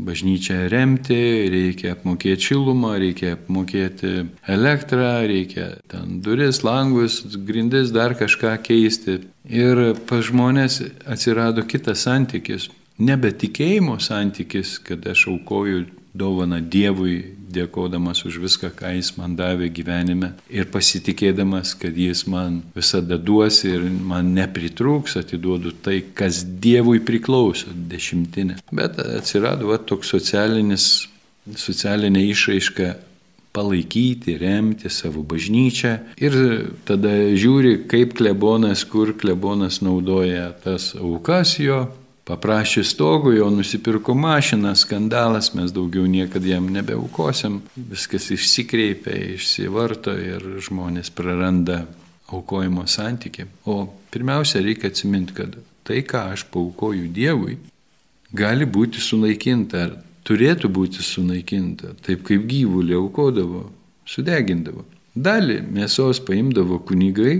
bažnyčią 0.07 0.65
remti, 0.71 1.19
reikia 1.53 1.93
apmokėti 1.95 2.49
šilumą, 2.49 2.95
reikia 3.01 3.35
apmokėti 3.37 4.13
elektrą, 4.49 5.11
reikia 5.29 5.69
ten 5.91 6.19
duris, 6.25 6.63
langus, 6.65 7.21
grindis, 7.47 7.93
dar 7.95 8.17
kažką 8.19 8.57
keisti. 8.65 9.21
Ir 9.47 9.95
pas 10.09 10.25
žmonės 10.27 10.81
atsirado 11.07 11.63
kitas 11.69 12.03
santykis, 12.03 12.67
nebe 12.97 13.31
tikėjimo 13.31 13.97
santykis, 14.01 14.77
kad 14.83 15.05
aš 15.07 15.27
aukoju 15.33 15.85
dovana 16.17 16.59
Dievui, 16.61 17.17
dėkodamas 17.47 18.25
už 18.27 18.39
viską, 18.43 18.71
ką 18.75 18.91
Jis 18.97 19.13
man 19.17 19.37
davė 19.39 19.69
gyvenime 19.71 20.33
ir 20.51 20.67
pasitikėdamas, 20.71 21.75
kad 21.79 21.95
Jis 21.95 22.25
man 22.27 22.61
visada 22.75 23.17
duos 23.17 23.61
ir 23.67 23.85
man 23.87 24.33
nepritrūks, 24.35 25.17
atiduodu 25.21 25.71
tai, 25.83 26.01
kas 26.17 26.43
Dievui 26.43 26.99
priklauso, 27.05 27.71
dešimtinė. 27.71 28.59
Bet 28.71 28.99
atsirado 28.99 29.71
va, 29.71 29.79
toks 29.79 30.11
socialinis, 30.15 31.07
socialinė 31.55 32.25
išraiška 32.33 32.95
palaikyti, 33.55 34.35
remti 34.37 34.89
savo 34.93 35.23
bažnyčią 35.25 35.93
ir 36.21 36.35
tada 36.85 37.13
žiūri, 37.33 37.87
kaip 37.89 38.17
klebonas, 38.19 38.83
kur 38.85 39.15
klebonas 39.17 39.79
naudoja 39.85 40.51
tas 40.65 40.91
aukas 40.99 41.55
jo 41.63 41.85
Paprašė 42.27 42.83
stogų, 42.83 43.37
jau 43.37 43.47
nusipirko 43.55 44.11
mašiną, 44.17 44.73
skandalas, 44.75 45.53
mes 45.55 45.71
daugiau 45.71 46.03
niekada 46.11 46.49
jam 46.57 46.67
nebeaukosim, 46.75 47.61
viskas 47.77 48.27
išsikreipia, 48.35 49.13
išsivarto 49.37 50.11
ir 50.19 50.43
žmonės 50.65 51.13
praranda 51.15 51.85
aukojimo 52.27 52.83
santyki. 52.91 53.47
O 53.63 53.85
pirmiausia, 54.11 54.59
reikia 54.65 54.91
atsiminti, 54.91 55.37
kad 55.37 55.55
tai, 55.87 56.01
ką 56.03 56.25
aš 56.33 56.43
paukoju 56.51 57.07
Dievui, 57.15 57.55
gali 58.35 58.67
būti 58.67 58.99
sunaikinta, 58.99 59.85
ar 59.87 59.95
turėtų 60.27 60.67
būti 60.73 61.05
sunaikinta, 61.07 61.95
taip 62.03 62.27
kaip 62.27 62.43
gyvulį 62.51 62.99
aukodavo, 62.99 63.69
sudegindavo. 64.03 64.83
Dalį 65.15 65.61
mėsos 65.79 66.19
paimdavo 66.27 66.81
kunigai, 66.83 67.39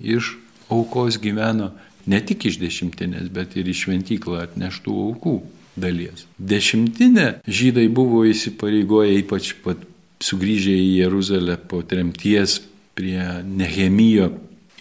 iš 0.00 0.38
aukos 0.72 1.20
gyveno 1.20 1.74
ne 2.10 2.20
tik 2.20 2.46
iš 2.50 2.60
dešimtinės, 2.62 3.30
bet 3.34 3.56
ir 3.58 3.68
iš 3.70 3.86
šventyklą 3.86 4.42
atneštų 4.44 4.94
aukų 5.08 5.34
dalies. 5.76 6.26
Dešimtinė 6.38 7.40
žydai 7.46 7.88
buvo 7.92 8.24
įsipareigoję 8.28 9.18
ypač 9.22 9.54
pat 9.64 9.82
sugrįžę 10.24 10.74
į 10.78 10.90
Jeruzalę 11.02 11.58
po 11.68 11.82
tremties 11.82 12.60
prie 12.94 13.42
Nehemijo 13.44 14.30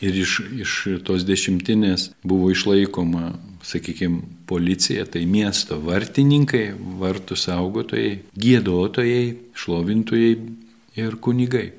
ir 0.03 0.20
iš, 0.20 0.39
iš 0.63 0.74
tos 1.08 1.25
dešimtinės 1.27 2.12
buvo 2.27 2.51
išlaikoma, 2.53 3.34
sakykime, 3.63 4.22
policija, 4.50 5.06
tai 5.08 5.24
miesto 5.30 5.80
vartininkai, 5.82 6.74
vartų 7.00 7.38
saugotojai, 7.39 8.18
gėdotojai, 8.36 9.24
šlovintojai 9.56 10.34
ir 11.00 11.15
kunigai. 11.24 11.72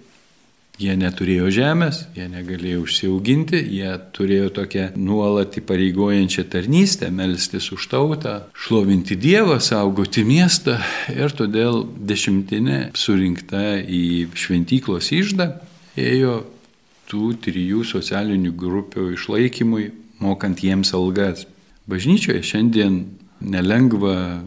Jie 0.74 0.96
neturėjo 0.98 1.52
žemės, 1.54 2.00
jie 2.16 2.24
negalėjo 2.26 2.80
užsiauginti, 2.82 3.60
jie 3.76 3.92
turėjo 4.16 4.48
tokią 4.56 4.88
nuolat 4.98 5.54
įpareigojančią 5.60 6.42
tarnystę, 6.50 7.12
melstis 7.14 7.68
už 7.76 7.86
tautą, 7.92 8.32
šlovinti 8.58 9.14
Dievą, 9.14 9.60
saugoti 9.62 10.24
miestą 10.26 10.80
ir 11.14 11.30
todėl 11.38 11.84
dešimtinė 12.10 12.80
surinkta 12.98 13.76
į 13.86 14.32
šventyklos 14.34 15.12
išdą 15.14 15.46
ėjo 15.94 16.40
tų 17.10 17.30
trijų 17.44 17.84
socialinių 17.86 18.50
grupių 18.58 19.12
išlaikymui, 19.14 19.92
mokant 20.24 20.62
jiems 20.64 20.90
algas. 20.96 21.46
Bažnyčioje 21.86 22.42
šiandien 22.42 22.98
nelengva 23.44 24.42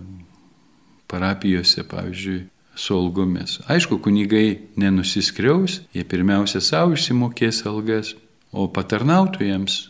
parapijose, 1.07 1.85
pavyzdžiui, 1.87 2.43
su 2.77 2.95
algomis. 2.95 3.57
Aišku, 3.67 3.97
kunigai 4.03 4.59
nenusiskriaus, 4.77 5.81
jie 5.93 6.05
pirmiausia 6.05 6.61
savo 6.61 6.93
išsimokės 6.93 7.63
algas, 7.65 8.13
o 8.53 8.67
patarnautojams 8.71 9.87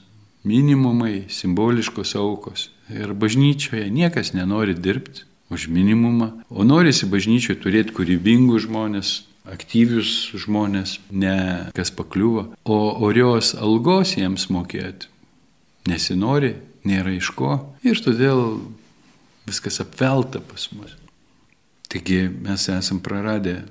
minimumai, 0.48 1.28
simboliškos 1.30 2.16
aukos. 2.16 2.70
Ir 2.90 3.12
bažnyčioje 3.14 3.90
niekas 3.92 4.32
nenori 4.34 4.74
dirbti 4.74 5.28
už 5.52 5.68
minimumą, 5.72 6.32
o 6.50 6.64
norisi 6.64 7.08
bažnyčioje 7.08 7.60
turėti 7.64 7.96
kūrybingus 7.96 8.68
žmonės, 8.68 9.12
aktyvius 9.48 10.32
žmonės, 10.36 10.98
ne 11.12 11.72
kas 11.76 11.92
pakliuvo, 11.96 12.50
o 12.64 12.80
orios 13.08 13.54
algos 13.56 14.16
jiems 14.18 14.50
mokėti. 14.52 15.12
Nesinori, 15.88 16.56
nėra 16.88 17.14
iš 17.16 17.32
ko 17.36 17.60
ir 17.84 18.00
todėl 18.04 18.60
viskas 19.48 19.80
apvelta 19.84 20.44
pas 20.44 20.68
mus. 20.76 20.96
Taigi 21.88 22.28
mes 22.30 22.68
esam 22.70 23.00
praradę 23.00 23.62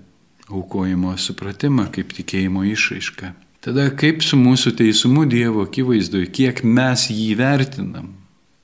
aukojimo 0.49 1.17
supratimą 1.19 1.89
kaip 1.93 2.15
tikėjimo 2.17 2.65
išraišką. 2.71 3.33
Tada 3.67 3.89
kaip 3.99 4.23
su 4.23 4.39
mūsų 4.39 4.77
teisumu 4.79 5.25
Dievo 5.27 5.65
akivaizdoje, 5.67 6.29
kiek 6.31 6.63
mes 6.63 7.09
jį 7.11 7.33
vertinam, 7.39 8.13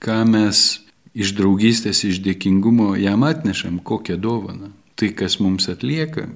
ką 0.02 0.20
mes 0.30 0.82
iš 1.12 1.34
draugystės, 1.36 2.04
iš 2.06 2.20
dėkingumo 2.22 2.92
jam 3.00 3.26
atnešam, 3.26 3.80
kokią 3.82 4.16
dovaną. 4.22 4.70
Tai, 4.96 5.08
kas 5.18 5.40
mums 5.42 5.66
atlieka, 5.72 6.28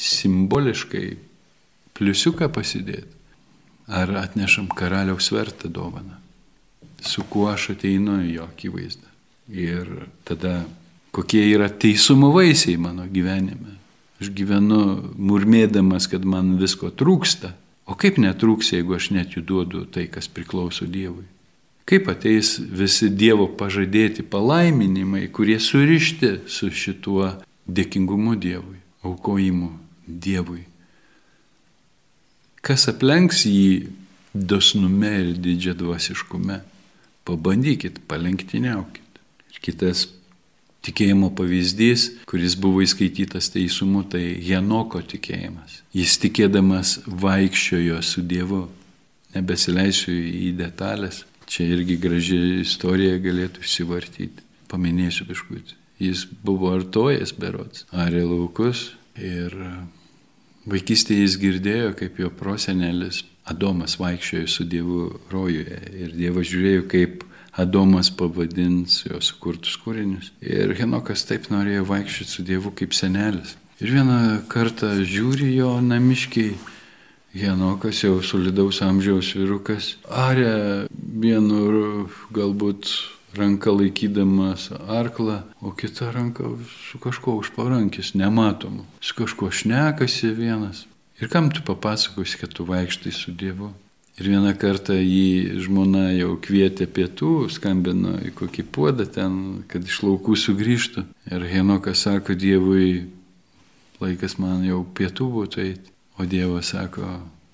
simboliškai 0.00 1.10
pliusiuką 1.96 2.48
pasidėti. 2.54 3.12
Ar 3.86 4.10
atnešam 4.18 4.66
karaliaus 4.72 5.28
vertą 5.30 5.68
dovaną, 5.70 6.16
su 6.98 7.22
kuo 7.30 7.50
aš 7.52 7.70
ateinu 7.76 8.16
į 8.24 8.32
jo 8.38 8.46
akivaizdą. 8.48 9.12
Ir 9.52 9.92
tada 10.26 10.64
kokie 11.14 11.44
yra 11.52 11.68
teisumo 11.68 12.32
vaisiai 12.34 12.76
mano 12.80 13.06
gyvenime. 13.10 13.76
Aš 14.20 14.30
gyvenu 14.32 14.80
murmėdamas, 15.20 16.08
kad 16.08 16.24
man 16.24 16.54
visko 16.60 16.88
trūksta. 16.88 17.52
O 17.86 17.94
kaip 17.94 18.16
netrūks, 18.18 18.72
jeigu 18.72 18.96
aš 18.96 19.10
net 19.14 19.36
jų 19.36 19.42
duodu 19.46 19.84
tai, 19.92 20.06
kas 20.10 20.26
priklauso 20.32 20.88
Dievui? 20.88 21.26
Kaip 21.86 22.08
ateis 22.10 22.56
visi 22.58 23.10
Dievo 23.14 23.46
pažadėti 23.60 24.24
palaiminimai, 24.26 25.28
kurie 25.30 25.60
surišti 25.62 26.32
su 26.50 26.72
šituo 26.72 27.28
dėkingumu 27.70 28.34
Dievui, 28.42 28.80
aukojimu 29.06 29.70
Dievui? 30.06 30.64
Kas 32.66 32.88
aplenks 32.90 33.44
jį 33.46 33.92
dosnume 34.34 35.12
ir 35.20 35.36
didžia 35.38 35.76
dvasiškume? 35.78 36.58
Pabandykit, 37.26 38.00
palenktyniaukit. 38.10 39.20
Ir 39.52 39.62
kitas 39.62 40.08
tikėjimo 40.86 41.32
pavyzdys, 41.36 42.08
kuris 42.30 42.56
buvo 42.58 42.82
įskaitytas 42.84 43.50
teisumu, 43.54 44.04
tai 44.08 44.36
Henoko 44.46 45.02
tikėjimas. 45.02 45.80
Jis 45.96 46.18
tikėdamas 46.22 46.98
vaikščiojo 47.06 48.02
su 48.04 48.24
Dievu. 48.26 48.66
Nebesileisiu 49.36 50.14
į 50.14 50.52
detalės. 50.56 51.24
Čia 51.46 51.66
irgi 51.76 51.98
graži 52.00 52.38
istorija 52.62 53.18
galėtų 53.22 53.62
išsivartyti. 53.62 54.44
Paminėsiu 54.70 55.26
kažkutį. 55.28 55.76
Jis 56.02 56.24
buvo 56.44 56.72
artojas 56.74 57.32
berots, 57.36 57.84
arė 57.92 58.24
laukus 58.26 58.90
ir 59.16 59.54
vaikystėje 60.68 61.22
jis 61.22 61.36
girdėjo, 61.40 61.92
kaip 61.96 62.18
jo 62.20 62.32
prosenelis 62.34 63.22
Adomas 63.46 63.94
vaikščiojo 64.00 64.48
su 64.50 64.66
Dievu 64.66 65.04
rojuje 65.30 65.78
ir 66.02 66.14
Dievas 66.16 66.50
žiūrėjo, 66.50 66.86
kaip 66.90 67.22
Adomas 67.56 68.10
pavadins 68.12 69.02
jo 69.06 69.20
sukurtus 69.24 69.78
kūrinius. 69.80 70.30
Ir 70.44 70.74
Henokas 70.76 71.24
taip 71.28 71.48
norėjo 71.52 71.86
vaikščioti 71.88 72.32
su 72.32 72.44
Dievu 72.44 72.72
kaip 72.76 72.92
senelis. 72.96 73.56
Ir 73.80 73.92
vieną 73.92 74.18
kartą 74.52 74.92
žiūri 75.04 75.54
jo 75.56 75.76
namiškiai, 75.84 76.54
Henokas 77.36 78.00
jau 78.04 78.22
solidaus 78.24 78.80
amžiaus 78.84 79.34
vyrukas, 79.36 79.90
arė 80.08 80.88
vienu 80.96 82.06
galbūt 82.32 82.88
ranka 83.36 83.72
laikydamas 83.72 84.70
arklą, 84.88 85.42
o 85.60 85.72
kita 85.76 86.10
ranka 86.12 86.48
su 86.88 86.98
kažkuo 86.98 87.36
už 87.42 87.52
parankis, 87.56 88.14
nematomu. 88.16 88.86
Su 89.00 89.16
kažkuo 89.18 89.50
šnekasi 89.52 90.32
vienas. 90.32 90.86
Ir 91.20 91.28
kam 91.32 91.50
tu 91.50 91.60
papasakosi, 91.64 92.38
kad 92.40 92.52
tu 92.52 92.64
vaikštai 92.64 93.12
su 93.12 93.32
Dievu? 93.32 93.72
Ir 94.16 94.30
vieną 94.32 94.54
kartą 94.56 94.94
jį 94.96 95.60
žmona 95.60 96.06
jau 96.16 96.38
kvietė 96.40 96.86
pietų, 96.88 97.50
skambino 97.52 98.14
į 98.24 98.30
kokį 98.38 98.64
puodą 98.72 99.04
ten, 99.12 99.34
kad 99.68 99.84
iš 99.84 99.98
laukų 100.06 100.38
sugrįžtų. 100.40 101.04
Ir 101.28 101.44
Henokas 101.50 102.06
sako 102.06 102.32
Dievui, 102.32 103.10
laikas 104.00 104.38
man 104.40 104.64
jau 104.64 104.80
pietų 104.96 105.28
būtų 105.34 105.62
eiti. 105.66 105.92
O 106.16 106.24
Dievas 106.24 106.72
sako, 106.72 107.10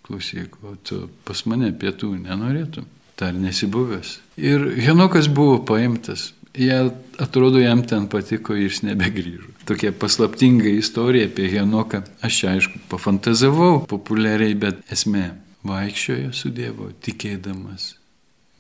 klausyk, 0.07 0.55
o 0.63 0.77
tu 0.87 1.09
pas 1.27 1.43
mane 1.51 1.73
pietų 1.75 2.15
nenorėtum, 2.21 2.87
dar 3.19 3.35
nesibuvęs. 3.35 4.21
Ir 4.39 4.71
Henokas 4.87 5.27
buvo 5.27 5.59
paimtas. 5.67 6.31
Jie 6.55 6.93
atrodo 7.19 7.59
jam 7.59 7.83
ten 7.83 8.07
patiko 8.13 8.55
ir 8.55 8.69
jis 8.69 8.85
nebegrįžo. 8.87 9.51
Tokia 9.67 9.91
paslaptinga 9.91 10.71
istorija 10.79 11.27
apie 11.27 11.51
Henoką. 11.51 12.05
Aš 12.23 12.39
čia 12.39 12.55
aišku 12.55 12.87
pafantazavau 12.93 13.81
populiariai, 13.91 14.55
bet 14.55 14.85
esmė 14.93 15.33
vaikščiojo 15.67 16.33
su 16.35 16.51
Dievu, 16.55 16.91
tikėdamas, 17.05 17.95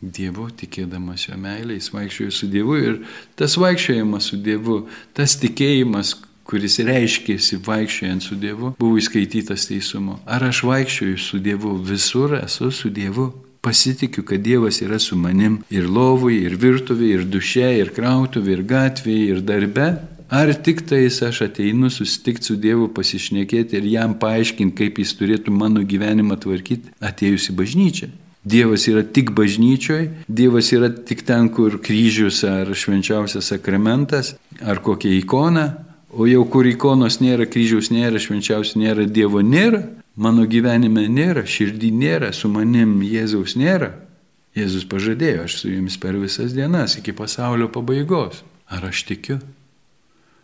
Dievu, 0.03 0.49
tikėdamas 0.59 1.29
jo 1.29 1.39
meilė, 1.39 1.77
jis 1.79 1.93
vaikščiojo 1.95 2.35
su 2.35 2.49
Dievu 2.51 2.79
ir 2.81 2.99
tas 3.39 3.55
vaikščiojimas 3.61 4.33
su 4.33 4.39
Dievu, 4.43 4.83
tas 5.15 5.37
tikėjimas, 5.39 6.17
kuris 6.49 6.81
reiškėsi 6.83 7.61
vaikščiojant 7.63 8.27
su 8.27 8.37
Dievu, 8.39 8.73
buvo 8.81 8.99
įskaitytas 8.99 9.69
teisumo. 9.71 10.19
Ar 10.27 10.43
aš 10.49 10.65
vaikščioju 10.67 11.23
su 11.23 11.39
Dievu 11.43 11.77
visur, 11.87 12.35
esu 12.41 12.73
su 12.75 12.91
Dievu? 12.91 13.31
Pasitikiu, 13.63 14.25
kad 14.27 14.43
Dievas 14.43 14.81
yra 14.83 14.99
su 14.99 15.15
manim 15.15 15.61
ir 15.71 15.87
lovui, 15.87 16.41
ir 16.43 16.57
virtuvė, 16.59 17.13
ir 17.15 17.29
duše, 17.31 17.69
ir 17.79 17.93
krautuvė, 17.95 18.57
ir 18.57 18.65
gatvėje, 18.67 19.29
ir 19.37 19.45
darbe. 19.47 19.87
Ar 20.33 20.49
tik 20.65 20.87
tais 20.89 21.19
aš 21.23 21.43
ateinu 21.45 21.91
susitikti 21.93 22.49
su 22.49 22.55
Dievu, 22.57 22.87
pasišnekėti 22.97 23.77
ir 23.77 23.89
jam 23.93 24.15
paaiškinti, 24.17 24.73
kaip 24.79 25.01
jis 25.03 25.13
turėtų 25.19 25.53
mano 25.53 25.83
gyvenimą 25.85 26.39
tvarkyti, 26.41 26.95
atėjus 27.05 27.51
į 27.53 27.57
bažnyčią. 27.59 28.09
Dievas 28.43 28.89
yra 28.89 29.05
tik 29.05 29.35
bažnyčioje, 29.37 30.09
Dievas 30.41 30.73
yra 30.73 30.89
tik 30.89 31.21
ten, 31.29 31.53
kur 31.53 31.77
kryžius 31.85 32.41
ar 32.49 32.73
švenčiausias 32.73 33.53
sakramentas, 33.53 34.33
ar 34.65 34.81
kokia 34.81 35.13
ikona, 35.21 35.67
o 36.17 36.25
jau 36.25 36.49
kur 36.49 36.67
ikonos 36.67 37.21
nėra, 37.21 37.45
kryžiaus 37.45 37.93
nėra, 37.93 38.17
švenčiausias 38.17 38.81
nėra, 38.81 39.05
Dievo 39.05 39.45
nėra, 39.45 39.85
mano 40.17 40.49
gyvenime 40.49 41.11
nėra, 41.13 41.45
širdį 41.45 41.93
nėra, 41.93 42.33
su 42.33 42.49
manim 42.49 43.03
Jėzaus 43.05 43.53
nėra. 43.61 43.99
Jėzus 44.57 44.89
pažadėjo, 44.89 45.45
aš 45.45 45.61
su 45.61 45.77
jumis 45.77 46.01
per 46.01 46.17
visas 46.17 46.57
dienas 46.57 46.97
iki 46.97 47.13
pasaulio 47.17 47.69
pabaigos. 47.73 48.41
Ar 48.73 48.89
aš 48.89 49.05
tikiu? 49.13 49.43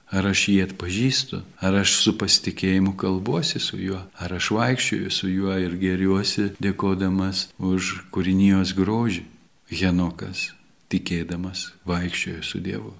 Ar 0.09 0.25
aš 0.31 0.47
jį 0.49 0.59
atpažįstu, 0.64 1.42
ar 1.61 1.75
aš 1.83 1.99
su 2.01 2.14
pasitikėjimu 2.16 2.94
kalbuosi 2.97 3.61
su 3.61 3.77
juo, 3.77 4.01
ar 4.16 4.33
aš 4.38 4.51
vaikščioju 4.57 5.11
su 5.12 5.29
juo 5.29 5.57
ir 5.61 5.75
geriuosi 5.77 6.47
dėkodamas 6.64 7.49
už 7.61 7.90
kūrinijos 8.14 8.73
grožį. 8.79 9.27
Henokas, 9.68 10.47
tikėdamas, 10.88 11.66
vaikščiojo 11.85 12.40
su 12.40 12.62
Dievu. 12.64 12.94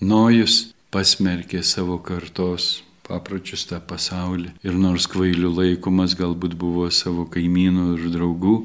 Nojus 0.00 0.70
pasmerkė 0.88 1.60
savo 1.60 1.98
kartos 2.00 2.78
papročius 3.04 3.66
tą 3.68 3.82
pasaulį 3.84 4.54
ir 4.64 4.78
nors 4.80 5.04
kvailių 5.12 5.50
laikomas 5.58 6.16
galbūt 6.16 6.56
buvo 6.56 6.88
savo 6.94 7.26
kaimynų 7.28 7.86
ir 7.98 8.08
draugų, 8.14 8.56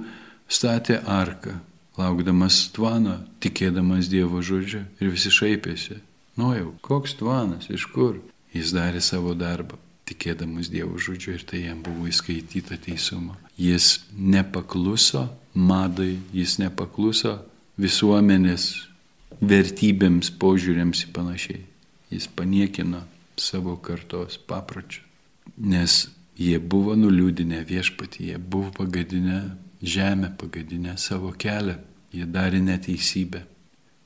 statė 0.48 1.02
arką, 1.04 1.58
laukdamas 2.00 2.62
tvano, 2.76 3.20
tikėdamas 3.44 4.08
Dievo 4.12 4.40
žodžiu 4.40 4.86
ir 5.02 5.12
visi 5.12 5.34
šaipėsi. 5.34 6.00
Nojau, 6.36 6.74
koks 6.82 7.14
tvanas, 7.16 7.70
iš 7.72 7.86
kur? 7.96 8.18
Jis 8.52 8.74
darė 8.76 9.00
savo 9.04 9.32
darbą, 9.40 9.78
tikėdamas 10.08 10.68
Dievo 10.72 11.00
žodžiu 11.00 11.38
ir 11.38 11.46
tai 11.48 11.62
jam 11.64 11.80
buvo 11.84 12.10
įskaityta 12.12 12.76
teisumo. 12.84 13.38
Jis 13.56 14.04
nepakluso 14.12 15.30
madai, 15.56 16.18
jis 16.36 16.58
nepakluso 16.60 17.38
visuomenės 17.80 18.68
vertybėms, 19.40 20.34
požiūrėms 20.40 21.06
ir 21.06 21.16
panašiai. 21.16 21.64
Jis 22.12 22.28
paniekino 22.28 23.06
savo 23.40 23.78
kartos 23.84 24.36
papročių, 24.52 25.02
nes 25.72 25.98
jie 26.40 26.60
buvo 26.60 27.00
nuliūdinę 27.00 27.64
viešpatį, 27.68 28.30
jie 28.32 28.38
buvo 28.40 28.76
pagadinę 28.76 29.42
žemę, 29.82 30.36
pagadinę 30.40 31.00
savo 31.00 31.32
kelią, 31.32 31.80
jie 32.12 32.28
darė 32.28 32.60
neteisybę 32.64 33.46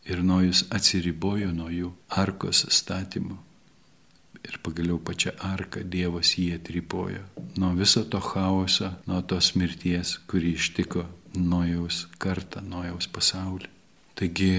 ir 0.10 0.24
Nojus 0.26 0.65
atsiribojo 0.74 1.52
nuo 1.54 1.69
jų 1.74 1.93
arkos 2.22 2.65
statymo. 2.74 3.38
Ir 4.39 4.56
pagaliau 4.63 4.98
pačią 5.04 5.34
arką 5.43 5.84
Dievas 5.84 6.32
jį 6.39 6.54
atripojo 6.56 7.26
nuo 7.60 7.74
viso 7.76 8.06
to 8.08 8.22
chaoso, 8.24 8.93
nuo 9.08 9.22
tos 9.22 9.52
mirties, 9.56 10.17
kuri 10.28 10.56
ištiko 10.56 11.06
Nojaus 11.36 12.08
kartą, 12.17 12.63
Nojaus 12.65 13.10
pasaulį. 13.12 13.67
Taigi 14.17 14.54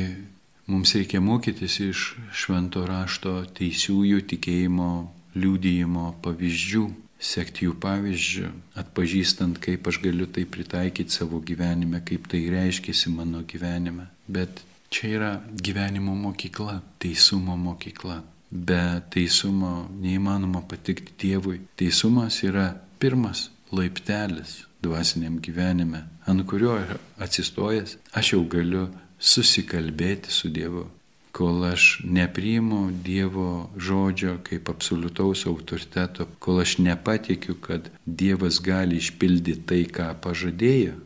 mums 0.70 0.94
reikia 0.94 1.20
mokytis 1.24 1.80
iš 1.82 2.04
švento 2.32 2.84
rašto 2.86 3.40
teisiųjų 3.56 4.22
tikėjimo 4.30 4.90
liūdėjimo 5.34 6.06
pavyzdžių, 6.24 6.84
sekti 7.20 7.66
jų 7.66 7.74
pavyzdžių, 7.82 8.50
atpažįstant, 8.80 9.60
kaip 9.62 9.86
aš 9.90 10.00
galiu 10.04 10.26
tai 10.26 10.46
pritaikyti 10.48 11.12
savo 11.12 11.40
gyvenime, 11.44 12.00
kaip 12.06 12.30
tai 12.30 12.46
reiškėsi 12.52 13.12
mano 13.12 13.42
gyvenime. 13.48 14.08
Bet 14.28 14.62
Čia 14.90 15.08
yra 15.16 15.30
gyvenimo 15.54 16.14
mokykla, 16.14 16.80
teisumo 16.98 17.54
mokykla. 17.56 18.16
Be 18.50 18.80
teisumo 19.14 19.86
neįmanoma 20.02 20.64
patikti 20.66 21.14
Dievui. 21.22 21.60
Teisumas 21.78 22.40
yra 22.42 22.72
pirmas 22.98 23.44
laiptelis 23.70 24.64
dvasiniam 24.82 25.36
gyvenime, 25.38 26.00
ant 26.26 26.42
kurio 26.50 26.74
atsistojęs 27.22 27.94
aš 28.18 28.32
jau 28.32 28.42
galiu 28.50 28.88
susikalbėti 29.18 30.34
su 30.34 30.50
Dievu. 30.50 30.88
Kol 31.30 31.62
aš 31.70 32.02
nepriimu 32.18 32.82
Dievo 33.06 33.70
žodžio 33.78 34.40
kaip 34.42 34.74
absoliutaus 34.74 35.46
autoriteto, 35.46 36.26
kol 36.42 36.64
aš 36.64 36.80
nepatikiu, 36.82 37.60
kad 37.62 37.92
Dievas 38.04 38.58
gali 38.58 38.98
išpildyti 38.98 39.66
tai, 39.70 39.84
ką 39.86 40.10
pažadėjo, 40.26 40.98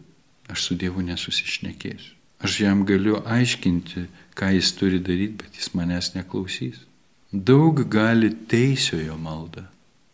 aš 0.49 0.71
su 0.71 0.81
Dievu 0.81 1.05
nesusišnekėsiu. 1.13 2.24
Aš 2.45 2.61
jam 2.61 2.83
galiu 2.85 3.23
aiškinti, 3.25 4.05
ką 4.37 4.51
jis 4.53 4.73
turi 4.77 4.99
daryti, 5.01 5.39
bet 5.41 5.57
jis 5.57 5.71
manęs 5.73 6.11
neklausys. 6.13 6.83
Daug 7.33 7.81
gali 7.91 8.29
teisiojo 8.51 9.17
malda, 9.19 9.65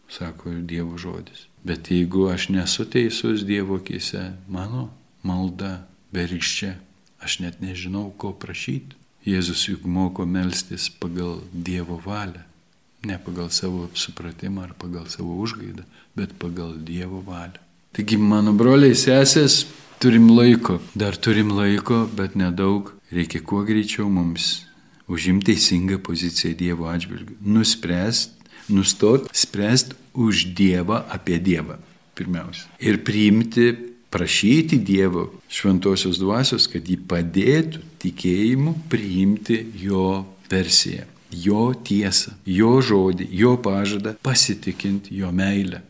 sako 0.08 0.52
Dievo 0.70 0.98
žodis. 0.98 1.48
Bet 1.64 1.90
jeigu 1.90 2.28
aš 2.30 2.48
nesu 2.54 2.86
teisus 2.86 3.42
Dievo 3.44 3.80
akise, 3.82 4.22
mano 4.48 4.88
malda 5.26 5.72
berikščia, 6.14 6.76
aš 7.20 7.40
net 7.42 7.58
nežinau, 7.60 8.08
ko 8.16 8.32
prašyti. 8.32 8.96
Jėzus 9.26 9.66
juk 9.68 9.82
moko 9.84 10.24
melstis 10.24 10.88
pagal 10.88 11.42
Dievo 11.52 11.98
valią. 12.00 12.46
Ne 13.04 13.18
pagal 13.20 13.50
savo 13.52 13.88
supratimą 13.92 14.68
ar 14.68 14.72
pagal 14.78 15.10
savo 15.12 15.34
užgaidą, 15.42 15.84
bet 16.16 16.32
pagal 16.38 16.78
Dievo 16.78 17.20
valią. 17.26 17.60
Taigi, 17.92 18.16
mano 18.16 18.54
broliai 18.56 18.94
sesės, 18.94 19.64
Turim 20.00 20.30
laiko, 20.32 20.78
dar 20.96 21.12
turim 21.12 21.50
laiko, 21.52 22.06
bet 22.16 22.32
nedaug. 22.32 22.86
Reikia 23.12 23.42
kuo 23.44 23.58
greičiau 23.68 24.06
mums 24.08 24.62
užimti 25.12 25.50
teisingą 25.50 25.98
poziciją 26.00 26.54
Dievo 26.56 26.86
atžvilgiu. 26.88 27.36
Nuspręst, 27.44 28.32
nustot, 28.72 29.28
spręst 29.36 29.92
už 30.14 30.54
Dievą 30.56 31.02
apie 31.04 31.36
Dievą. 31.36 31.76
Pirmiausia. 32.16 32.64
Ir 32.80 33.02
priimti, 33.04 33.74
prašyti 34.08 34.80
Dievo 34.80 35.26
šventosios 35.52 36.16
dvasios, 36.16 36.64
kad 36.72 36.88
jį 36.88 36.96
padėtų 37.04 37.84
tikėjimu 38.00 38.78
priimti 38.88 39.60
jo 39.84 40.24
versiją, 40.48 41.04
jo 41.28 41.74
tiesą, 41.76 42.38
jo 42.48 42.72
žodį, 42.80 43.28
jo 43.36 43.58
pažadą, 43.60 44.16
pasitikint 44.24 45.12
jo 45.12 45.28
meilę 45.28 45.84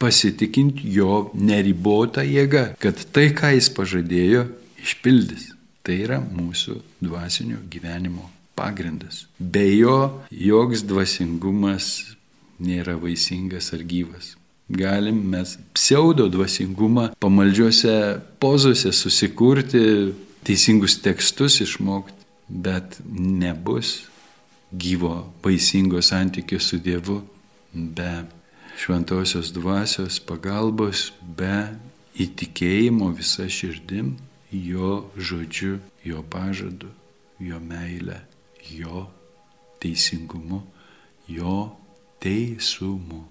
pasitikint 0.00 0.80
jo 0.84 1.30
neribotą 1.36 2.24
jėgą, 2.24 2.70
kad 2.80 3.00
tai, 3.14 3.30
ką 3.36 3.52
jis 3.56 3.70
pažadėjo, 3.76 4.46
išpildys. 4.80 5.50
Tai 5.84 5.96
yra 5.96 6.18
mūsų 6.20 6.76
dvasinio 7.00 7.60
gyvenimo 7.72 8.26
pagrindas. 8.56 9.24
Be 9.38 9.64
jo 9.72 9.96
joks 10.28 10.84
dvasingumas 10.88 11.88
nėra 12.60 12.98
vaisingas 13.00 13.72
ar 13.76 13.84
gyvas. 13.88 14.34
Galim 14.70 15.22
mes 15.32 15.56
pseudo 15.74 16.28
dvasingumą 16.30 17.08
pamaldžiuose 17.18 17.94
pozose 18.38 18.92
susikurti, 18.94 20.12
teisingus 20.46 21.00
tekstus 21.02 21.58
išmokti, 21.64 22.28
bet 22.48 23.00
nebus 23.10 23.96
gyvo 24.70 25.32
vaisingo 25.42 26.02
santykio 26.02 26.60
su 26.62 26.78
Dievu 26.78 27.18
be 27.72 28.12
šventosios 28.80 29.52
dvasios 29.52 30.16
pagalbos 30.24 31.10
be 31.20 31.68
įtikėjimo 32.16 33.10
visa 33.12 33.44
širdim, 33.44 34.14
jo 34.50 35.04
žodžiu, 35.16 35.78
jo 36.04 36.22
pažadu, 36.32 36.88
jo 37.40 37.60
meilę, 37.60 38.22
jo 38.72 39.04
teisingumu, 39.80 40.62
jo 41.28 41.76
teisumu. 42.24 43.26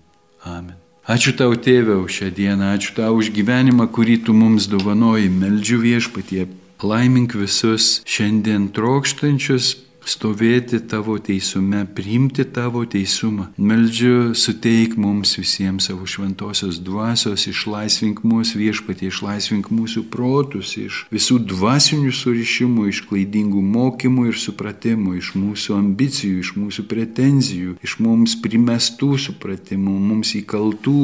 Amen. 0.46 0.78
Ačiū 1.10 1.34
tau, 1.34 1.58
tėve, 1.58 1.98
už 2.06 2.22
šią 2.22 2.30
dieną, 2.38 2.70
ačiū 2.78 2.94
tau 2.94 3.18
už 3.18 3.34
gyvenimą, 3.34 3.90
kurį 3.90 4.20
tu 4.30 4.38
mums 4.38 4.70
dovanoji. 4.70 5.32
Meldžiu 5.34 5.82
viešpatie, 5.82 6.46
laimink 6.86 7.34
visus 7.34 8.04
šiandien 8.06 8.70
trokštančius 8.70 9.74
stovėti 10.06 10.80
tavo 10.90 11.18
teisume, 11.20 11.84
priimti 11.96 12.46
tavo 12.46 12.84
teisumą. 12.90 13.50
Meldžiu, 13.58 14.34
suteik 14.38 14.96
mums 15.00 15.36
visiems 15.40 15.90
savo 15.90 16.08
šventosios 16.10 16.80
dvasios, 16.86 17.48
išlaisvink 17.50 18.22
mūsų 18.28 18.62
viešpatį, 18.64 19.10
išlaisvink 19.12 19.72
mūsų 19.74 20.06
protus 20.14 20.76
iš 20.80 21.04
visų 21.14 21.40
dvasinių 21.50 22.14
surišimų, 22.16 22.88
iš 22.92 23.04
klaidingų 23.10 23.64
mokymų 23.76 24.30
ir 24.32 24.40
supratimų, 24.40 25.18
iš 25.20 25.34
mūsų 25.40 25.78
ambicijų, 25.80 26.44
iš 26.44 26.54
mūsų 26.60 26.88
pretenzijų, 26.92 27.76
iš 27.84 28.00
mums 28.04 28.38
primestų 28.44 29.16
supratimų, 29.30 29.98
mums 30.12 30.36
įkaltų 30.40 31.04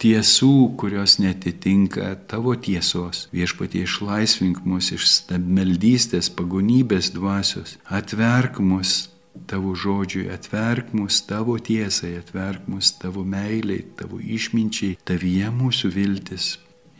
tiesų, 0.00 0.76
kurios 0.80 1.18
netitinka 1.20 2.14
tavo 2.30 2.54
tiesos. 2.56 3.26
Viešpatie 3.36 3.84
išlaisvink 3.84 4.62
mus 4.64 4.90
iš 4.96 5.06
stabmeldystės, 5.12 6.30
pagonybės 6.32 7.12
dvasios, 7.16 7.76
atverk 7.84 8.60
mus 8.64 9.10
tavo 9.50 9.74
žodžiui, 9.76 10.28
atverk 10.32 10.94
mus 10.96 11.20
tavo 11.28 11.56
tiesai, 11.58 12.16
atverk 12.20 12.66
mus 12.70 12.92
tavo 12.98 13.24
meiliai, 13.24 13.84
tavo 13.96 14.20
išminčiai, 14.20 14.98
tavyje 15.04 15.52
mūsų 15.60 15.94
viltis. 15.94 16.52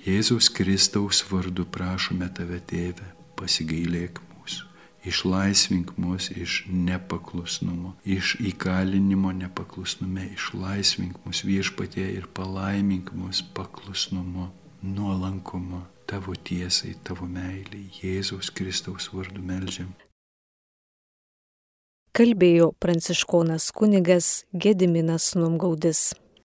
Jėzaus 0.06 0.48
Kristaus 0.52 1.20
vardu 1.28 1.66
prašome 1.68 2.30
tave, 2.36 2.62
tėve, 2.64 3.12
pasigailėk 3.36 4.29
išlaisvink 5.04 5.94
mus 5.96 6.30
iš 6.30 6.64
nepaklusnumo, 6.68 7.94
iš 8.04 8.34
įkalinimo 8.40 9.32
nepaklusnume, 9.32 10.28
išlaisvink 10.34 11.22
mus 11.24 11.44
viešpatie 11.46 12.06
ir 12.18 12.28
palaimink 12.34 13.12
mus 13.16 13.42
paklusnumu, 13.56 14.50
nuolankumu, 14.82 15.82
tavo 16.06 16.34
tiesai, 16.34 16.94
tavo 17.04 17.26
meiliai, 17.26 17.88
Jėzaus 18.02 18.52
Kristaus 18.54 19.12
vardu 19.14 19.42
melžiam 19.44 19.92
kalbėjo 22.20 22.72
pranciškonas 22.82 23.70
kunigas 23.72 24.26
Gediminas 24.52 25.30
Numgaudis. 25.38 26.10